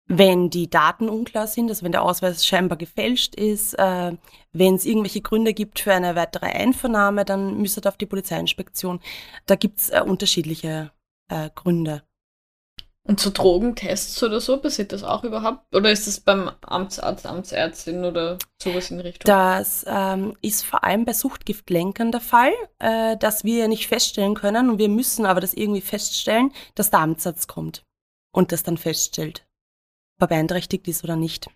wenn 0.09 0.51
die 0.51 0.71
Daten 0.71 1.09
unklar 1.09 1.47
sind, 1.47 1.69
also 1.69 1.85
wenn 1.85 1.93
der 1.93 2.03
Ausweis 2.03 2.47
scheinbar 2.47 2.79
gefälscht 2.79 3.35
ist, 3.35 3.75
äh, 3.75 4.13
wenn 4.53 4.75
es 4.75 4.85
irgendwelche 4.85 5.21
Gründe 5.21 5.53
gibt 5.53 5.81
für 5.81 5.93
eine 5.93 6.15
weitere 6.15 6.47
Einvernahme, 6.47 7.25
dann 7.25 7.59
müsste 7.59 7.87
auf 7.89 7.97
die 7.97 8.07
Polizeiinspektion. 8.07 9.01
Da 9.47 9.57
gibt 9.57 9.81
es 9.81 9.91
äh, 9.91 10.03
unterschiedliche 10.05 10.93
äh, 11.29 11.51
Gründe. 11.55 12.03
Und 13.03 13.21
zu 13.21 13.31
Drogentests 13.31 14.21
oder 14.25 14.41
so, 14.41 14.57
passiert 14.59 14.93
das 14.93 15.05
auch 15.05 15.23
überhaupt? 15.23 15.75
Oder 15.75 15.93
ist 15.93 16.09
das 16.09 16.19
beim 16.19 16.51
Amtsarzt, 16.63 17.25
Amtsärztin 17.25 18.05
oder 18.05 18.37
sowas 18.61 18.91
in 18.91 18.99
Richtung? 18.99 19.27
Das 19.27 19.85
ähm, 19.89 20.37
ist 20.43 20.65
vor 20.65 20.83
allem 20.83 21.05
bei 21.05 21.13
Suchtgiftlenkern 21.13 22.11
der 22.11 22.21
Fall, 22.21 22.53
äh, 22.81 23.17
dass 23.17 23.45
wir 23.45 23.69
nicht 23.69 23.87
feststellen 23.87 24.35
können 24.35 24.71
und 24.71 24.79
wir 24.79 24.89
müssen 24.89 25.25
aber 25.25 25.41
das 25.41 25.55
irgendwie 25.55 25.83
feststellen, 25.83 26.53
dass 26.75 26.91
der 26.91 27.01
Amtsarzt 27.01 27.47
kommt 27.47 27.85
und 28.33 28.51
das 28.51 28.65
dann 28.65 28.77
feststellt 28.77 29.47
beeinträchtigt 30.19 30.89
ist 30.89 31.05
oder 31.05 31.17
nicht. 31.17 31.49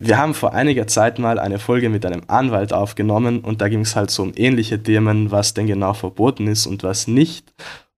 Wir 0.00 0.18
haben 0.18 0.34
vor 0.34 0.52
einiger 0.52 0.86
Zeit 0.86 1.18
mal 1.18 1.38
eine 1.38 1.58
Folge 1.58 1.88
mit 1.88 2.04
einem 2.04 2.22
Anwalt 2.26 2.72
aufgenommen 2.72 3.40
und 3.40 3.60
da 3.60 3.68
ging 3.68 3.80
es 3.80 3.94
halt 3.94 4.10
so 4.10 4.22
um 4.22 4.32
ähnliche 4.34 4.82
Themen, 4.82 5.30
was 5.30 5.54
denn 5.54 5.66
genau 5.66 5.94
verboten 5.94 6.48
ist 6.48 6.66
und 6.66 6.82
was 6.82 7.06
nicht. 7.06 7.54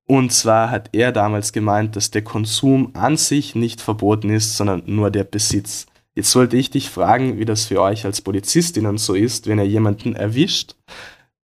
Und 0.07 0.33
zwar 0.33 0.71
hat 0.71 0.91
er 0.93 1.11
damals 1.11 1.53
gemeint, 1.53 1.97
dass 1.97 2.11
der 2.11 2.23
Konsum 2.23 2.91
an 2.95 3.17
sich 3.17 3.55
nicht 3.55 3.81
verboten 3.81 4.31
ist, 4.31 4.57
sondern 4.57 4.83
nur 4.87 5.11
der 5.11 5.25
Besitz. 5.25 5.87
Jetzt 6.15 6.35
wollte 6.37 6.57
ich 6.57 6.71
dich 6.71 6.91
fragen, 6.91 7.39
wie 7.39 7.45
das 7.45 7.67
für 7.67 7.81
euch 7.81 8.05
als 8.05 8.21
Polizistinnen 8.21 8.99
so 8.99 9.15
ist, 9.15 9.49
wenn 9.49 9.59
ihr 9.59 9.67
jemanden 9.67 10.15
erwischt, 10.15 10.77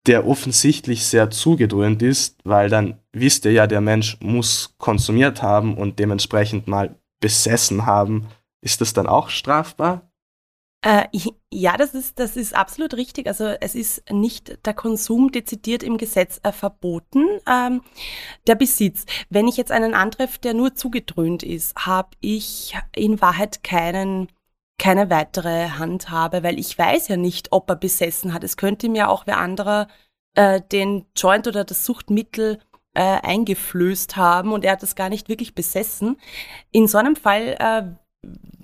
der 0.07 0.27
offensichtlich 0.27 1.05
sehr 1.05 1.29
zugedröhnt 1.29 2.01
ist, 2.01 2.39
weil 2.43 2.69
dann 2.69 2.99
wisst 3.11 3.45
ihr 3.45 3.51
ja, 3.51 3.67
der 3.67 3.81
Mensch 3.81 4.17
muss 4.21 4.75
konsumiert 4.77 5.41
haben 5.41 5.77
und 5.77 5.99
dementsprechend 5.99 6.67
mal 6.67 6.95
besessen 7.23 7.85
haben, 7.85 8.27
ist 8.59 8.81
das 8.81 8.91
dann 8.91 9.07
auch 9.07 9.29
strafbar? 9.29 10.11
Äh, 10.81 11.05
ja, 11.49 11.77
das 11.77 11.93
ist, 11.93 12.19
das 12.19 12.35
ist 12.35 12.53
absolut 12.53 12.95
richtig. 12.95 13.27
Also 13.27 13.45
es 13.45 13.75
ist 13.75 14.03
nicht 14.11 14.65
der 14.65 14.73
Konsum 14.73 15.31
dezidiert 15.31 15.83
im 15.83 15.97
Gesetz 15.97 16.41
äh, 16.43 16.51
verboten, 16.51 17.25
ähm, 17.47 17.81
der 18.45 18.55
Besitz. 18.55 19.05
Wenn 19.29 19.47
ich 19.47 19.55
jetzt 19.55 19.71
einen 19.71 19.93
antreffe, 19.93 20.39
der 20.39 20.53
nur 20.53 20.75
zugedröhnt 20.75 21.43
ist, 21.43 21.73
habe 21.77 22.09
ich 22.19 22.75
in 22.93 23.21
Wahrheit 23.21 23.63
keinen 23.63 24.27
keine 24.77 25.09
weitere 25.09 25.69
Handhabe, 25.69 26.43
weil 26.43 26.59
ich 26.59 26.77
weiß 26.77 27.07
ja 27.07 27.15
nicht, 27.15 27.53
ob 27.53 27.69
er 27.69 27.77
besessen 27.77 28.33
hat. 28.33 28.43
Es 28.43 28.57
könnte 28.57 28.89
mir 28.89 29.07
auch 29.07 29.25
wer 29.25 29.37
anderer 29.37 29.87
äh, 30.35 30.59
den 30.73 31.05
Joint 31.15 31.47
oder 31.47 31.63
das 31.63 31.85
Suchtmittel 31.85 32.59
äh, 32.93 33.01
eingeflößt 33.01 34.15
haben 34.15 34.51
und 34.51 34.63
er 34.63 34.73
hat 34.73 34.83
das 34.83 34.95
gar 34.95 35.09
nicht 35.09 35.29
wirklich 35.29 35.55
besessen. 35.55 36.17
In 36.71 36.87
so 36.87 36.97
einem 36.97 37.15
Fall 37.15 37.55
äh, 37.59 37.83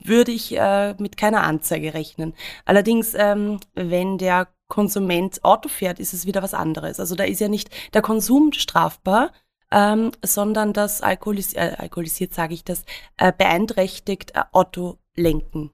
würde 0.04 0.32
ich 0.32 0.58
äh, 0.58 0.94
mit 1.00 1.18
keiner 1.18 1.44
Anzeige 1.44 1.94
rechnen. 1.94 2.34
Allerdings, 2.65 3.13
ähm, 3.15 3.60
wenn 3.74 4.18
der 4.18 4.48
Konsument 4.68 5.44
Auto 5.44 5.68
fährt, 5.68 6.00
ist 6.00 6.13
es 6.13 6.26
wieder 6.26 6.44
was 6.44 6.54
anderes. 6.54 7.00
Also 7.00 7.15
da 7.15 7.24
ist 7.24 7.42
ja 7.42 7.48
nicht 7.48 7.70
der 7.94 8.02
Konsum 8.02 8.54
strafbar, 8.54 9.32
ähm, 9.72 10.12
sondern 10.24 10.74
das 10.74 11.02
Alkoholis 11.02 11.54
äh, 11.54 11.76
alkoholisiert, 11.78 12.34
sage 12.34 12.54
ich 12.54 12.63
das, 12.63 12.86
äh, 13.18 13.34
beeinträchtigt 13.36 14.36
äh, 14.36 14.44
Autolenken. 14.52 15.72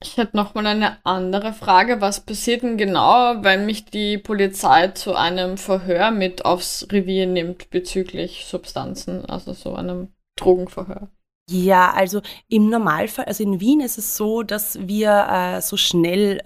Ich 0.00 0.16
hätte 0.16 0.36
noch 0.36 0.54
mal 0.54 0.66
eine 0.66 1.04
andere 1.04 1.52
Frage. 1.52 2.00
Was 2.00 2.20
passiert 2.20 2.62
denn 2.62 2.76
genau, 2.76 3.42
wenn 3.42 3.66
mich 3.66 3.84
die 3.86 4.16
Polizei 4.16 4.88
zu 4.88 5.14
einem 5.14 5.58
Verhör 5.58 6.12
mit 6.12 6.44
aufs 6.44 6.86
Revier 6.92 7.26
nimmt 7.26 7.70
bezüglich 7.70 8.46
Substanzen, 8.46 9.24
also 9.24 9.52
so 9.54 9.74
einem 9.74 10.12
Drogenverhör? 10.36 11.08
Ja, 11.50 11.92
also 11.92 12.20
im 12.48 12.68
Normalfall, 12.68 13.24
also 13.24 13.42
in 13.42 13.58
Wien 13.58 13.80
ist 13.80 13.98
es 13.98 14.16
so, 14.16 14.42
dass 14.42 14.78
wir 14.86 15.26
äh, 15.30 15.60
so 15.62 15.76
schnell 15.76 16.40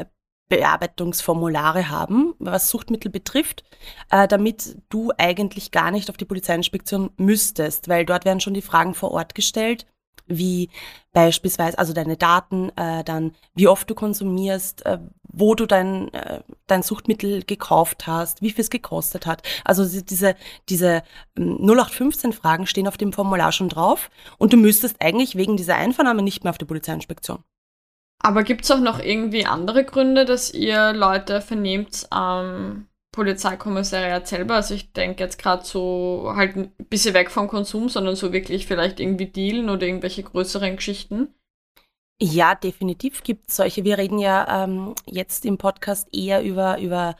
Bearbeitungsformulare 0.48 1.90
haben, 1.90 2.34
was 2.38 2.70
Suchtmittel 2.70 3.10
betrifft, 3.10 3.64
äh, 4.10 4.28
damit 4.28 4.76
du 4.90 5.10
eigentlich 5.18 5.72
gar 5.72 5.90
nicht 5.90 6.08
auf 6.08 6.16
die 6.16 6.24
Polizeiinspektion 6.24 7.10
müsstest, 7.16 7.88
weil 7.88 8.06
dort 8.06 8.24
werden 8.24 8.40
schon 8.40 8.54
die 8.54 8.62
Fragen 8.62 8.94
vor 8.94 9.10
Ort 9.10 9.34
gestellt 9.34 9.86
wie 10.26 10.70
beispielsweise, 11.12 11.78
also 11.78 11.92
deine 11.92 12.16
Daten, 12.16 12.70
äh, 12.76 13.04
dann 13.04 13.34
wie 13.54 13.68
oft 13.68 13.88
du 13.88 13.94
konsumierst, 13.94 14.84
äh, 14.86 14.98
wo 15.22 15.54
du 15.54 15.66
dein, 15.66 16.12
äh, 16.14 16.42
dein 16.66 16.82
Suchtmittel 16.82 17.42
gekauft 17.44 18.06
hast, 18.06 18.42
wie 18.42 18.50
viel 18.50 18.62
es 18.62 18.70
gekostet 18.70 19.26
hat. 19.26 19.42
Also 19.64 19.84
diese, 20.00 20.34
diese 20.68 21.02
0815-Fragen 21.36 22.62
ähm, 22.62 22.66
stehen 22.66 22.88
auf 22.88 22.96
dem 22.96 23.12
Formular 23.12 23.52
schon 23.52 23.68
drauf 23.68 24.10
und 24.38 24.52
du 24.52 24.56
müsstest 24.56 24.96
eigentlich 25.00 25.36
wegen 25.36 25.56
dieser 25.56 25.76
Einvernahme 25.76 26.22
nicht 26.22 26.44
mehr 26.44 26.50
auf 26.50 26.58
die 26.58 26.64
Polizeiinspektion. 26.64 27.42
Aber 28.22 28.44
gibt 28.44 28.64
es 28.64 28.70
auch 28.70 28.80
noch 28.80 29.00
irgendwie 29.00 29.46
andere 29.46 29.84
Gründe, 29.84 30.24
dass 30.24 30.54
ihr 30.54 30.92
Leute 30.92 31.40
vernehmt, 31.40 32.06
ähm, 32.14 32.86
Polizeikommissariat 33.12 34.26
selber. 34.26 34.54
Also 34.56 34.74
ich 34.74 34.92
denke 34.92 35.22
jetzt 35.22 35.38
gerade 35.38 35.64
so 35.64 36.32
halt 36.34 36.56
ein 36.56 36.72
bisschen 36.88 37.14
weg 37.14 37.30
vom 37.30 37.46
Konsum, 37.46 37.88
sondern 37.88 38.16
so 38.16 38.32
wirklich 38.32 38.66
vielleicht 38.66 38.98
irgendwie 39.00 39.26
Dealen 39.26 39.68
oder 39.68 39.86
irgendwelche 39.86 40.22
größeren 40.22 40.76
Geschichten. 40.76 41.28
Ja, 42.20 42.54
definitiv 42.54 43.24
gibt 43.24 43.50
es 43.50 43.56
solche. 43.56 43.84
Wir 43.84 43.98
reden 43.98 44.18
ja 44.18 44.64
ähm, 44.64 44.94
jetzt 45.06 45.44
im 45.44 45.58
Podcast 45.58 46.08
eher 46.14 46.42
über, 46.42 46.78
über 46.78 47.16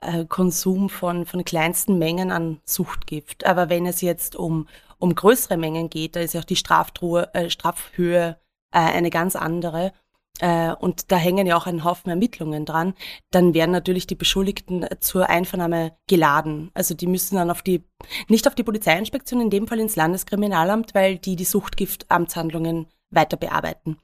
äh, 0.00 0.24
Konsum 0.26 0.88
von, 0.88 1.26
von 1.26 1.44
kleinsten 1.44 1.98
Mengen 1.98 2.30
an 2.30 2.60
Suchtgift. 2.64 3.44
Aber 3.46 3.68
wenn 3.68 3.84
es 3.84 4.00
jetzt 4.00 4.36
um, 4.36 4.68
um 4.98 5.14
größere 5.14 5.56
Mengen 5.56 5.90
geht, 5.90 6.14
da 6.14 6.20
ist 6.20 6.34
ja 6.34 6.40
auch 6.40 6.44
die 6.44 6.56
Straftruhe, 6.56 7.34
äh, 7.34 7.50
Strafhöhe 7.50 8.38
äh, 8.70 8.78
eine 8.78 9.10
ganz 9.10 9.34
andere 9.34 9.92
äh, 10.40 10.72
und 10.72 11.12
da 11.12 11.16
hängen 11.16 11.46
ja 11.46 11.56
auch 11.56 11.66
ein 11.66 11.84
Haufen 11.84 12.10
Ermittlungen 12.10 12.64
dran, 12.64 12.94
dann 13.30 13.54
werden 13.54 13.70
natürlich 13.70 14.06
die 14.06 14.16
Beschuldigten 14.16 14.86
zur 15.00 15.28
Einvernahme 15.28 15.96
geladen. 16.08 16.70
Also 16.74 16.94
die 16.94 17.06
müssen 17.06 17.36
dann 17.36 17.50
auf 17.50 17.62
die, 17.62 17.84
nicht 18.28 18.46
auf 18.48 18.54
die 18.54 18.64
Polizeiinspektion, 18.64 19.40
in 19.40 19.50
dem 19.50 19.68
Fall 19.68 19.78
ins 19.78 19.96
Landeskriminalamt, 19.96 20.94
weil 20.94 21.18
die 21.18 21.36
die 21.36 21.44
Suchtgiftamtshandlungen 21.44 22.86
weiter 23.10 23.36
bearbeiten. 23.36 23.98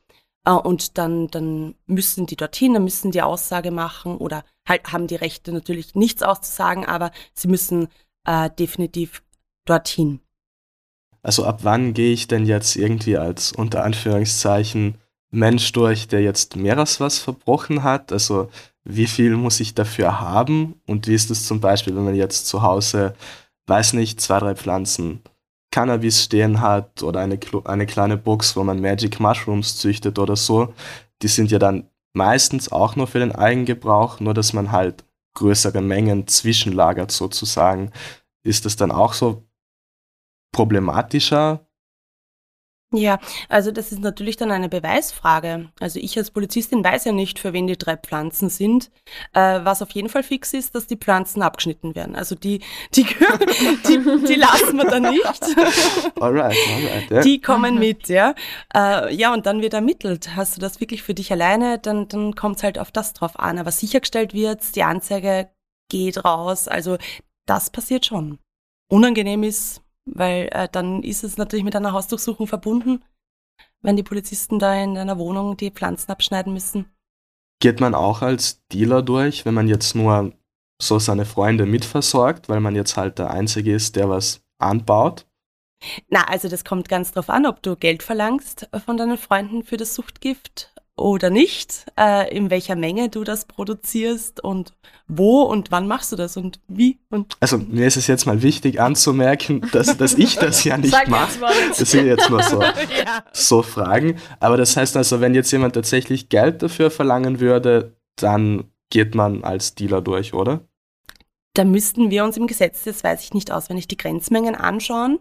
Äh, 0.45 0.53
und 0.53 0.99
dann, 0.99 1.29
dann 1.29 1.75
müssen 1.87 2.27
die 2.27 2.37
dorthin, 2.37 2.75
dann 2.75 2.85
müssen 2.85 3.11
die 3.11 3.23
Aussage 3.23 3.73
machen 3.73 4.17
oder 4.17 4.45
halt 4.69 4.93
haben 4.93 5.09
die 5.09 5.17
Rechte 5.17 5.53
natürlich 5.53 5.95
nichts 5.95 6.23
auszusagen, 6.23 6.85
aber 6.85 7.11
sie 7.35 7.49
müssen 7.49 7.89
äh, 8.25 8.51
definitiv 8.51 9.23
dorthin. 9.65 10.21
Also 11.23 11.45
ab 11.45 11.61
wann 11.65 11.93
gehe 11.93 12.13
ich 12.13 12.29
denn 12.29 12.47
jetzt 12.47 12.77
irgendwie 12.77 13.19
als 13.19 13.53
unter 13.53 13.85
Anführungszeichen 13.85 14.97
Mensch 15.31 15.73
durch, 15.73 16.09
der 16.09 16.23
jetzt 16.23 16.57
mehreres 16.57 17.01
was 17.01 17.19
verbrochen 17.19 17.83
hat? 17.83 18.13
Also 18.13 18.51
wie 18.85 19.07
viel 19.07 19.37
muss 19.37 19.61
ich 19.61 19.75
dafür 19.75 20.21
haben? 20.21 20.81
Und 20.87 21.07
wie 21.07 21.15
ist 21.15 21.31
es 21.31 21.47
zum 21.47 21.61
Beispiel, 21.61 21.95
wenn 21.95 22.05
man 22.05 22.15
jetzt 22.15 22.47
zu 22.47 22.63
Hause, 22.63 23.15
weiß 23.67 23.93
nicht, 23.93 24.21
zwei, 24.21 24.39
drei 24.39 24.55
Pflanzen 24.55 25.23
Cannabis 25.71 26.25
stehen 26.25 26.61
hat 26.61 27.03
oder 27.03 27.21
eine, 27.21 27.39
eine 27.65 27.87
kleine 27.87 28.17
Box, 28.17 28.57
wo 28.57 28.65
man 28.65 28.81
Magic 28.81 29.21
Mushrooms 29.21 29.77
züchtet 29.77 30.19
oder 30.19 30.35
so? 30.37 30.75
Die 31.23 31.29
sind 31.29 31.51
ja 31.51 31.59
dann 31.59 31.89
meistens 32.13 32.73
auch 32.73 32.97
nur 32.97 33.07
für 33.07 33.21
den 33.21 33.33
Eigengebrauch, 33.33 34.19
nur 34.21 34.35
dass 34.35 34.53
man 34.53 34.73
halt 34.73 35.05
größere 35.35 35.81
Mengen 35.81 36.27
zwischenlagert 36.27 37.13
sozusagen. 37.13 37.93
Ist 38.43 38.65
das 38.65 38.75
dann 38.77 38.91
auch 38.91 39.13
so 39.13 39.45
problematischer 40.53 41.67
ja, 42.93 43.21
also 43.49 43.71
das 43.71 43.93
ist 43.93 44.01
natürlich 44.01 44.37
dann 44.37 44.51
eine 44.51 44.69
Beweisfrage. 44.69 45.71
Also 45.79 46.01
ich 46.01 46.19
als 46.19 46.33
Polizistin 46.33 46.83
weiß 46.83 47.05
ja 47.05 47.13
nicht, 47.13 47.39
für 47.39 47.53
wen 47.53 47.69
die 47.69 47.79
drei 47.79 47.97
Pflanzen 47.97 48.49
sind. 48.49 48.91
Äh, 49.33 49.61
was 49.63 49.81
auf 49.81 49.93
jeden 49.93 50.09
Fall 50.09 50.25
fix 50.25 50.53
ist, 50.55 50.75
dass 50.75 50.89
die 50.89 50.97
Pflanzen 50.97 51.43
abgeschnitten 51.43 51.95
werden. 51.95 52.17
Also 52.17 52.35
die, 52.35 52.61
die, 52.95 53.05
die, 53.89 54.25
die 54.27 54.35
lassen 54.35 54.77
wir 54.77 54.87
dann 54.87 55.05
nicht. 55.05 55.25
Alright, 56.21 56.57
alright. 56.57 57.11
Yeah. 57.13 57.23
Die 57.23 57.41
kommen 57.41 57.79
mit, 57.79 58.09
ja. 58.09 58.35
Äh, 58.75 59.15
ja, 59.15 59.33
und 59.33 59.47
dann 59.47 59.63
wird 59.63 59.75
ermittelt. 59.75 60.35
Hast 60.35 60.57
du 60.57 60.61
das 60.61 60.81
wirklich 60.81 61.05
für 61.05 61.15
dich 61.15 61.31
alleine, 61.31 61.79
dann, 61.79 62.09
dann 62.09 62.35
kommt 62.35 62.57
es 62.57 62.65
halt 62.65 62.77
auf 62.77 62.91
das 62.91 63.13
drauf 63.13 63.39
an. 63.39 63.59
Aber 63.59 63.71
sichergestellt 63.71 64.35
wird, 64.35 64.75
die 64.75 64.83
Anzeige 64.83 65.49
geht 65.89 66.25
raus. 66.25 66.67
Also 66.67 66.99
das 67.47 67.71
passiert 67.71 68.05
schon. 68.05 68.41
Unangenehm 68.89 69.45
ist, 69.45 69.81
weil 70.05 70.49
äh, 70.53 70.69
dann 70.71 71.03
ist 71.03 71.25
es 71.25 71.37
natürlich 71.37 71.65
mit 71.65 71.77
einer 71.77 71.93
Hausdurchsuchung 71.93 72.47
verbunden, 72.47 73.03
wenn 73.83 73.97
die 73.97 74.03
Polizisten 74.03 74.59
da 74.59 74.75
in 74.75 74.97
einer 74.97 75.19
Wohnung 75.19 75.57
die 75.57 75.71
Pflanzen 75.71 76.11
abschneiden 76.11 76.53
müssen. 76.53 76.91
Geht 77.61 77.81
man 77.81 77.95
auch 77.95 78.23
als 78.23 78.67
Dealer 78.69 79.03
durch, 79.03 79.45
wenn 79.45 79.55
man 79.55 79.69
jetzt 79.69 79.95
nur 79.95 80.33
so 80.81 80.99
seine 80.99 81.27
Freunde 81.27 81.67
mitversorgt, 81.67 82.49
weil 82.49 82.61
man 82.61 82.75
jetzt 82.75 82.97
halt 82.97 83.19
der 83.19 83.31
Einzige 83.31 83.75
ist, 83.75 83.97
der 83.97 84.09
was 84.09 84.43
anbaut? 84.59 85.27
Na, 86.09 86.25
also 86.25 86.49
das 86.49 86.65
kommt 86.65 86.89
ganz 86.89 87.13
drauf 87.13 87.31
an, 87.31 87.47
ob 87.47 87.63
du 87.63 87.77
Geld 87.77 88.03
verlangst 88.03 88.69
von 88.85 88.97
deinen 88.97 89.19
Freunden 89.19 89.63
für 89.63 89.77
das 89.77 89.95
Suchtgift 89.95 90.75
oder 91.01 91.31
nicht, 91.31 91.87
äh, 91.99 92.35
in 92.35 92.51
welcher 92.51 92.77
Menge 92.77 93.09
du 93.09 93.25
das 93.25 93.47
produzierst 93.47 94.43
und 94.43 94.73
wo 95.09 95.43
und 95.43 95.71
wann 95.71 95.89
machst 95.89 96.13
du 96.13 96.17
das 96.17 96.37
und 96.37 96.61
wie. 96.69 96.99
Und 97.11 97.37
also 97.41 97.59
mir 97.59 97.87
ist 97.87 97.97
es 97.97 98.07
jetzt 98.07 98.27
mal 98.27 98.43
wichtig 98.43 98.81
anzumerken, 98.81 99.67
dass, 99.73 99.97
dass 99.97 100.15
ich 100.15 100.37
das 100.37 100.63
ja 100.65 100.77
nicht 100.77 101.09
mache. 101.09 101.41
Das 101.77 101.91
sind 101.91 102.07
jetzt 102.07 102.31
nur 102.31 102.43
so, 102.43 102.63
ja. 102.63 103.25
so 103.33 103.63
Fragen. 103.63 104.17
Aber 104.39 104.57
das 104.57 104.77
heißt 104.77 104.97
also, 104.97 105.21
wenn 105.21 105.35
jetzt 105.35 105.51
jemand 105.51 105.75
tatsächlich 105.75 106.29
Geld 106.29 106.63
dafür 106.63 106.91
verlangen 106.91 107.41
würde, 107.41 107.97
dann 108.17 108.65
geht 108.91 109.15
man 109.15 109.43
als 109.43 109.75
Dealer 109.75 110.03
durch, 110.03 110.35
oder? 110.35 110.61
Da 111.55 111.65
müssten 111.65 112.11
wir 112.11 112.25
uns 112.25 112.37
im 112.37 112.47
Gesetz, 112.47 112.85
das 112.85 113.03
weiß 113.03 113.25
ich 113.25 113.35
nicht 113.35 113.51
auswendig, 113.51 113.89
die 113.89 113.97
Grenzmengen 113.97 114.55
anschauen. 114.55 115.19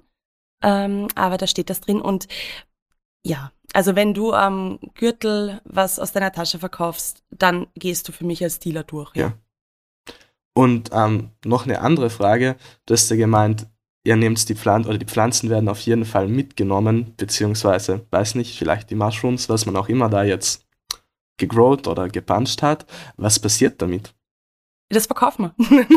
Ähm, 0.62 1.08
aber 1.16 1.38
da 1.38 1.48
steht 1.48 1.70
das 1.70 1.82
drin 1.82 2.02
und 2.02 2.28
ja, 3.26 3.52
also 3.74 3.96
wenn 3.96 4.14
du 4.14 4.34
am 4.34 4.80
ähm, 4.82 4.92
Gürtel 4.96 5.62
was 5.64 6.00
aus 6.00 6.12
deiner 6.12 6.32
Tasche 6.32 6.60
verkaufst, 6.60 7.24
dann 7.30 7.68
gehst 7.76 8.08
du 8.08 8.12
für 8.12 8.26
mich 8.26 8.44
als 8.44 8.60
Dealer 8.60 8.84
durch. 8.84 9.16
Ja. 9.16 9.28
ja. 9.28 9.34
Und 10.54 10.90
ähm, 10.92 11.30
noch 11.46 11.66
eine 11.66 11.82
andere 11.82 12.10
Frage. 12.10 12.56
Du 12.86 12.94
hast 12.94 13.10
ja 13.10 13.16
gemeint, 13.16 13.68
ihr 14.04 14.16
nehmt 14.16 14.50
die 14.50 14.56
Pflanzen 14.56 14.90
oder 14.90 14.98
die 14.98 15.06
Pflanzen 15.06 15.50
werden 15.50 15.70
auf 15.70 15.80
jeden 15.82 16.06
Fall 16.06 16.28
mitgenommen, 16.28 17.14
beziehungsweise, 17.16 18.06
weiß 18.10 18.36
nicht, 18.36 18.58
vielleicht 18.58 18.90
die 18.90 18.96
Mushrooms, 18.96 19.48
was 19.50 19.66
man 19.66 19.76
auch 19.76 19.88
immer 19.88 20.10
da 20.10 20.24
jetzt 20.24 20.66
gegrowt 21.38 21.88
oder 21.88 22.10
gepuncht 22.10 22.62
hat. 22.64 22.86
Was 23.18 23.40
passiert 23.40 23.82
damit? 23.82 24.14
Das 24.90 25.06
verkaufen 25.06 25.54
wir. 25.58 25.86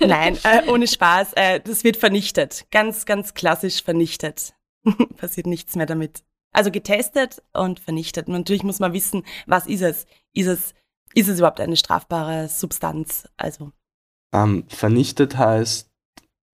Nein, 0.06 0.38
äh, 0.44 0.68
ohne 0.68 0.86
Spaß. 0.86 1.32
Äh, 1.32 1.60
das 1.60 1.82
wird 1.84 1.96
vernichtet. 1.96 2.66
Ganz, 2.70 3.06
ganz 3.06 3.32
klassisch 3.32 3.82
vernichtet. 3.82 4.52
passiert 5.16 5.46
nichts 5.46 5.76
mehr 5.76 5.86
damit. 5.86 6.24
Also 6.52 6.70
getestet 6.70 7.42
und 7.52 7.80
vernichtet. 7.80 8.28
Natürlich 8.28 8.62
muss 8.62 8.80
man 8.80 8.92
wissen, 8.92 9.24
was 9.46 9.66
ist 9.66 9.82
es? 9.82 10.06
Ist 10.32 10.46
es, 10.46 10.74
ist 11.14 11.28
es 11.28 11.38
überhaupt 11.38 11.60
eine 11.60 11.76
strafbare 11.76 12.48
Substanz? 12.48 13.28
Also. 13.36 13.72
Ähm, 14.32 14.64
vernichtet 14.68 15.36
heißt, 15.36 15.90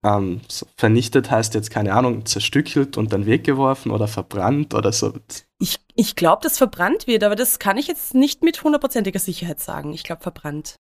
ähm, 0.05 0.41
vernichtet 0.77 1.31
heißt 1.31 1.55
jetzt, 1.55 1.71
keine 1.71 1.95
Ahnung, 1.95 2.27
zerstückelt 2.27 2.97
und 2.97 3.13
dann 3.13 3.27
weggeworfen 3.27 3.93
oder 3.93 4.09
verbrannt 4.09 4.75
oder 4.75 4.93
so. 4.93 5.15
Ich, 5.61 5.79
ich 5.95 6.17
glaube, 6.17 6.43
dass 6.43 6.59
verbrannt 6.59 7.07
wird, 7.07 7.23
aber 7.23 7.37
das 7.37 7.61
kann 7.61 7.79
ich 7.79 7.87
jetzt 7.87 8.15
nicht 8.15 8.43
mit 8.43 8.63
hundertprozentiger 8.65 9.21
Sicherheit 9.21 9.61
sagen. 9.61 9.93
Ich 9.93 10.03
glaube, 10.03 10.23
verbrannt. 10.23 10.77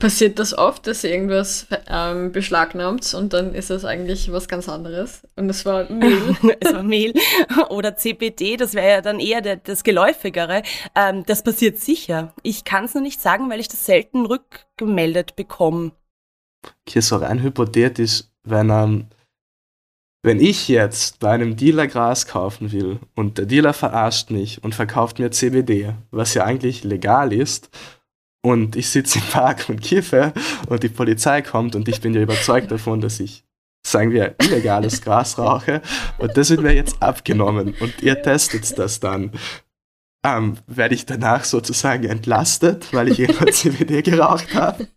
Passiert 0.00 0.38
das 0.38 0.56
oft, 0.56 0.86
dass 0.86 1.02
ihr 1.02 1.10
irgendwas 1.10 1.66
ähm, 1.88 2.30
beschlagnahmt 2.30 3.14
und 3.14 3.32
dann 3.32 3.52
ist 3.52 3.68
es 3.70 3.84
eigentlich 3.84 4.30
was 4.30 4.46
ganz 4.46 4.68
anderes 4.68 5.26
und 5.34 5.50
es 5.50 5.66
war 5.66 5.90
Mehl? 5.92 6.36
es 6.60 6.72
war 6.72 6.84
Mehl 6.84 7.14
oder 7.70 7.96
CBD, 7.96 8.56
das 8.56 8.74
wäre 8.74 8.88
ja 8.88 9.00
dann 9.00 9.18
eher 9.18 9.40
der, 9.40 9.56
das 9.56 9.82
Geläufigere. 9.82 10.62
Ähm, 10.94 11.24
das 11.26 11.42
passiert 11.42 11.78
sicher. 11.78 12.32
Ich 12.44 12.62
kann 12.62 12.84
es 12.84 12.94
nur 12.94 13.02
nicht 13.02 13.20
sagen, 13.20 13.50
weil 13.50 13.58
ich 13.58 13.66
das 13.66 13.86
selten 13.86 14.24
rückgemeldet 14.24 15.34
bekomme. 15.34 15.90
okay, 16.86 17.00
so 17.00 17.16
rein 17.16 17.42
hypothetisch, 17.42 18.22
wenn, 18.44 18.70
ähm, 18.70 19.08
wenn 20.22 20.38
ich 20.38 20.68
jetzt 20.68 21.18
bei 21.18 21.30
einem 21.32 21.56
Dealer 21.56 21.88
Gras 21.88 22.28
kaufen 22.28 22.70
will 22.70 23.00
und 23.16 23.38
der 23.38 23.46
Dealer 23.46 23.72
verarscht 23.72 24.30
mich 24.30 24.62
und 24.62 24.76
verkauft 24.76 25.18
mir 25.18 25.32
CBD, 25.32 25.94
was 26.12 26.34
ja 26.34 26.44
eigentlich 26.44 26.84
legal 26.84 27.32
ist, 27.32 27.70
und 28.48 28.76
ich 28.76 28.88
sitze 28.88 29.18
im 29.18 29.26
Park 29.26 29.68
und 29.68 29.82
kiffe 29.82 30.32
und 30.68 30.82
die 30.82 30.88
Polizei 30.88 31.42
kommt 31.42 31.76
und 31.76 31.86
ich 31.86 32.00
bin 32.00 32.14
ja 32.14 32.22
überzeugt 32.22 32.70
davon, 32.70 33.02
dass 33.02 33.20
ich, 33.20 33.44
sagen 33.86 34.10
wir, 34.10 34.36
illegales 34.40 35.02
Gras 35.02 35.36
rauche 35.38 35.82
und 36.16 36.34
das 36.34 36.48
wird 36.48 36.62
mir 36.62 36.74
jetzt 36.74 37.02
abgenommen 37.02 37.74
und 37.78 38.02
ihr 38.02 38.22
testet 38.22 38.78
das 38.78 39.00
dann. 39.00 39.32
Ähm, 40.24 40.56
werde 40.66 40.94
ich 40.94 41.04
danach 41.04 41.44
sozusagen 41.44 42.04
entlastet, 42.04 42.92
weil 42.92 43.08
ich 43.08 43.20
immer 43.20 43.46
CBD 43.52 44.02
geraucht 44.02 44.54
habe? 44.54 44.88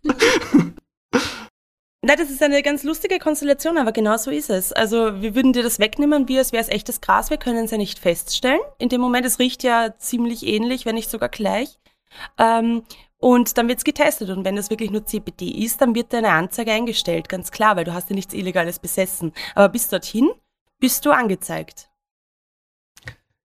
Nein, 2.04 2.16
das 2.18 2.30
ist 2.30 2.42
eine 2.42 2.62
ganz 2.62 2.82
lustige 2.82 3.18
Konstellation, 3.18 3.76
aber 3.78 3.92
genau 3.92 4.16
so 4.16 4.30
ist 4.30 4.50
es. 4.50 4.72
Also 4.72 5.20
wir 5.20 5.36
würden 5.36 5.52
dir 5.52 5.62
das 5.62 5.78
wegnehmen, 5.78 6.26
wie 6.26 6.38
es 6.38 6.52
wäre 6.52 6.62
es 6.62 6.68
echtes 6.68 7.00
Gras. 7.00 7.30
Wir 7.30 7.36
können 7.36 7.66
es 7.66 7.70
ja 7.70 7.76
nicht 7.76 8.00
feststellen. 8.00 8.60
In 8.78 8.88
dem 8.88 9.00
Moment, 9.00 9.24
es 9.24 9.38
riecht 9.38 9.62
ja 9.62 9.94
ziemlich 9.98 10.44
ähnlich, 10.44 10.86
wenn 10.86 10.96
nicht 10.96 11.10
sogar 11.10 11.28
gleich. 11.28 11.78
Ähm, 12.38 12.82
und 13.22 13.56
dann 13.56 13.68
wird's 13.68 13.84
getestet. 13.84 14.30
Und 14.30 14.44
wenn 14.44 14.56
das 14.56 14.68
wirklich 14.68 14.90
nur 14.90 15.06
CBD 15.06 15.48
ist, 15.64 15.80
dann 15.80 15.94
wird 15.94 16.12
deine 16.12 16.30
Anzeige 16.30 16.72
eingestellt, 16.72 17.28
ganz 17.28 17.52
klar, 17.52 17.76
weil 17.76 17.84
du 17.84 17.94
hast 17.94 18.10
ja 18.10 18.16
nichts 18.16 18.34
Illegales 18.34 18.80
besessen. 18.80 19.32
Aber 19.54 19.68
bis 19.68 19.88
dorthin 19.88 20.30
bist 20.80 21.06
du 21.06 21.12
angezeigt. 21.12 21.88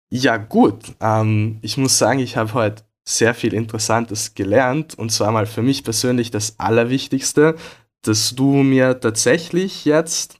Ja, 0.09 0.37
gut. 0.37 0.95
Ähm, 0.99 1.59
ich 1.61 1.77
muss 1.77 1.99
sagen, 1.99 2.19
ich 2.19 2.37
habe 2.37 2.55
heute 2.55 2.85
sehr 3.07 3.35
viel 3.35 3.53
Interessantes 3.53 4.33
gelernt. 4.33 4.95
Und 4.97 5.11
zwar 5.11 5.31
mal 5.31 5.45
für 5.45 5.61
mich 5.61 5.83
persönlich 5.83 6.31
das 6.31 6.59
Allerwichtigste, 6.59 7.55
dass 8.01 8.33
du 8.33 8.53
mir 8.63 8.99
tatsächlich 8.99 9.85
jetzt 9.85 10.36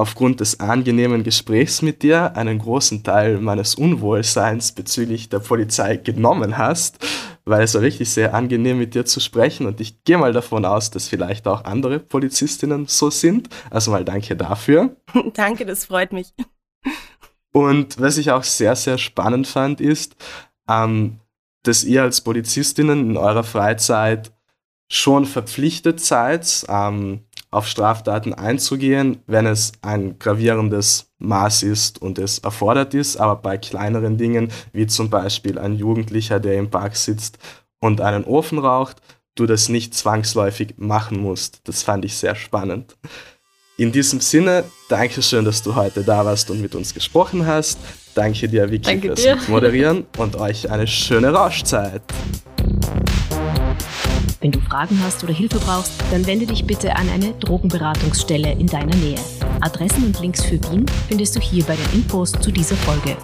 aufgrund 0.00 0.40
des 0.40 0.60
angenehmen 0.60 1.22
Gesprächs 1.22 1.82
mit 1.82 2.02
dir 2.02 2.34
einen 2.36 2.58
großen 2.58 3.02
Teil 3.02 3.38
meines 3.38 3.74
Unwohlseins 3.74 4.72
bezüglich 4.72 5.28
der 5.28 5.40
Polizei 5.40 5.96
genommen 5.96 6.56
hast, 6.56 6.98
weil 7.44 7.62
es 7.62 7.74
war 7.74 7.82
wirklich 7.82 8.10
sehr 8.10 8.34
angenehm 8.34 8.78
mit 8.78 8.94
dir 8.94 9.04
zu 9.04 9.20
sprechen 9.20 9.66
und 9.66 9.80
ich 9.80 10.02
gehe 10.04 10.16
mal 10.16 10.32
davon 10.32 10.64
aus, 10.64 10.90
dass 10.90 11.08
vielleicht 11.08 11.46
auch 11.46 11.64
andere 11.64 11.98
Polizistinnen 11.98 12.86
so 12.86 13.10
sind. 13.10 13.50
Also 13.70 13.90
mal 13.90 14.04
danke 14.04 14.36
dafür. 14.36 14.96
danke, 15.34 15.66
das 15.66 15.84
freut 15.84 16.12
mich. 16.12 16.32
Und 17.52 18.00
was 18.00 18.16
ich 18.16 18.30
auch 18.30 18.44
sehr, 18.44 18.76
sehr 18.76 18.96
spannend 18.96 19.46
fand, 19.46 19.80
ist, 19.80 20.16
ähm, 20.68 21.20
dass 21.62 21.84
ihr 21.84 22.02
als 22.02 22.22
Polizistinnen 22.22 23.10
in 23.10 23.16
eurer 23.16 23.44
Freizeit 23.44 24.32
schon 24.88 25.24
verpflichtet 25.24 26.00
seid, 26.00 26.64
ähm, 26.68 27.20
auf 27.50 27.66
Straftaten 27.66 28.32
einzugehen, 28.32 29.18
wenn 29.26 29.46
es 29.46 29.72
ein 29.82 30.18
gravierendes 30.18 31.10
Maß 31.18 31.64
ist 31.64 32.00
und 32.00 32.18
es 32.18 32.38
erfordert 32.38 32.94
ist, 32.94 33.16
aber 33.16 33.36
bei 33.36 33.58
kleineren 33.58 34.16
Dingen, 34.16 34.52
wie 34.72 34.86
zum 34.86 35.10
Beispiel 35.10 35.58
ein 35.58 35.74
Jugendlicher, 35.74 36.40
der 36.40 36.54
im 36.54 36.70
Park 36.70 36.96
sitzt 36.96 37.38
und 37.80 38.00
einen 38.00 38.24
Ofen 38.24 38.58
raucht, 38.58 38.98
du 39.34 39.46
das 39.46 39.68
nicht 39.68 39.94
zwangsläufig 39.94 40.74
machen 40.76 41.20
musst. 41.20 41.60
Das 41.64 41.82
fand 41.82 42.04
ich 42.04 42.16
sehr 42.16 42.34
spannend. 42.34 42.96
In 43.76 43.92
diesem 43.92 44.20
Sinne, 44.20 44.64
danke 44.90 45.22
schön, 45.22 45.44
dass 45.44 45.62
du 45.62 45.74
heute 45.74 46.04
da 46.04 46.24
warst 46.24 46.50
und 46.50 46.60
mit 46.60 46.74
uns 46.74 46.92
gesprochen 46.92 47.46
hast. 47.46 47.78
Danke 48.14 48.48
dir, 48.48 48.70
Vicky, 48.70 48.82
danke 48.82 49.06
fürs 49.08 49.22
dir. 49.22 49.38
Moderieren 49.48 50.06
und 50.18 50.36
euch 50.36 50.70
eine 50.70 50.86
schöne 50.86 51.32
Rauschzeit. 51.32 52.02
Wenn 54.40 54.52
du 54.52 54.60
Fragen 54.60 54.98
hast 55.04 55.22
oder 55.22 55.34
Hilfe 55.34 55.58
brauchst, 55.58 55.92
dann 56.10 56.26
wende 56.26 56.46
dich 56.46 56.66
bitte 56.66 56.96
an 56.96 57.10
eine 57.10 57.32
Drogenberatungsstelle 57.34 58.52
in 58.52 58.66
deiner 58.66 58.96
Nähe. 58.96 59.18
Adressen 59.60 60.04
und 60.06 60.18
Links 60.18 60.42
für 60.42 60.58
Wien 60.70 60.86
findest 61.08 61.36
du 61.36 61.40
hier 61.40 61.62
bei 61.64 61.76
den 61.76 61.92
Infos 61.92 62.32
zu 62.32 62.50
dieser 62.50 62.76
Folge. 62.76 63.18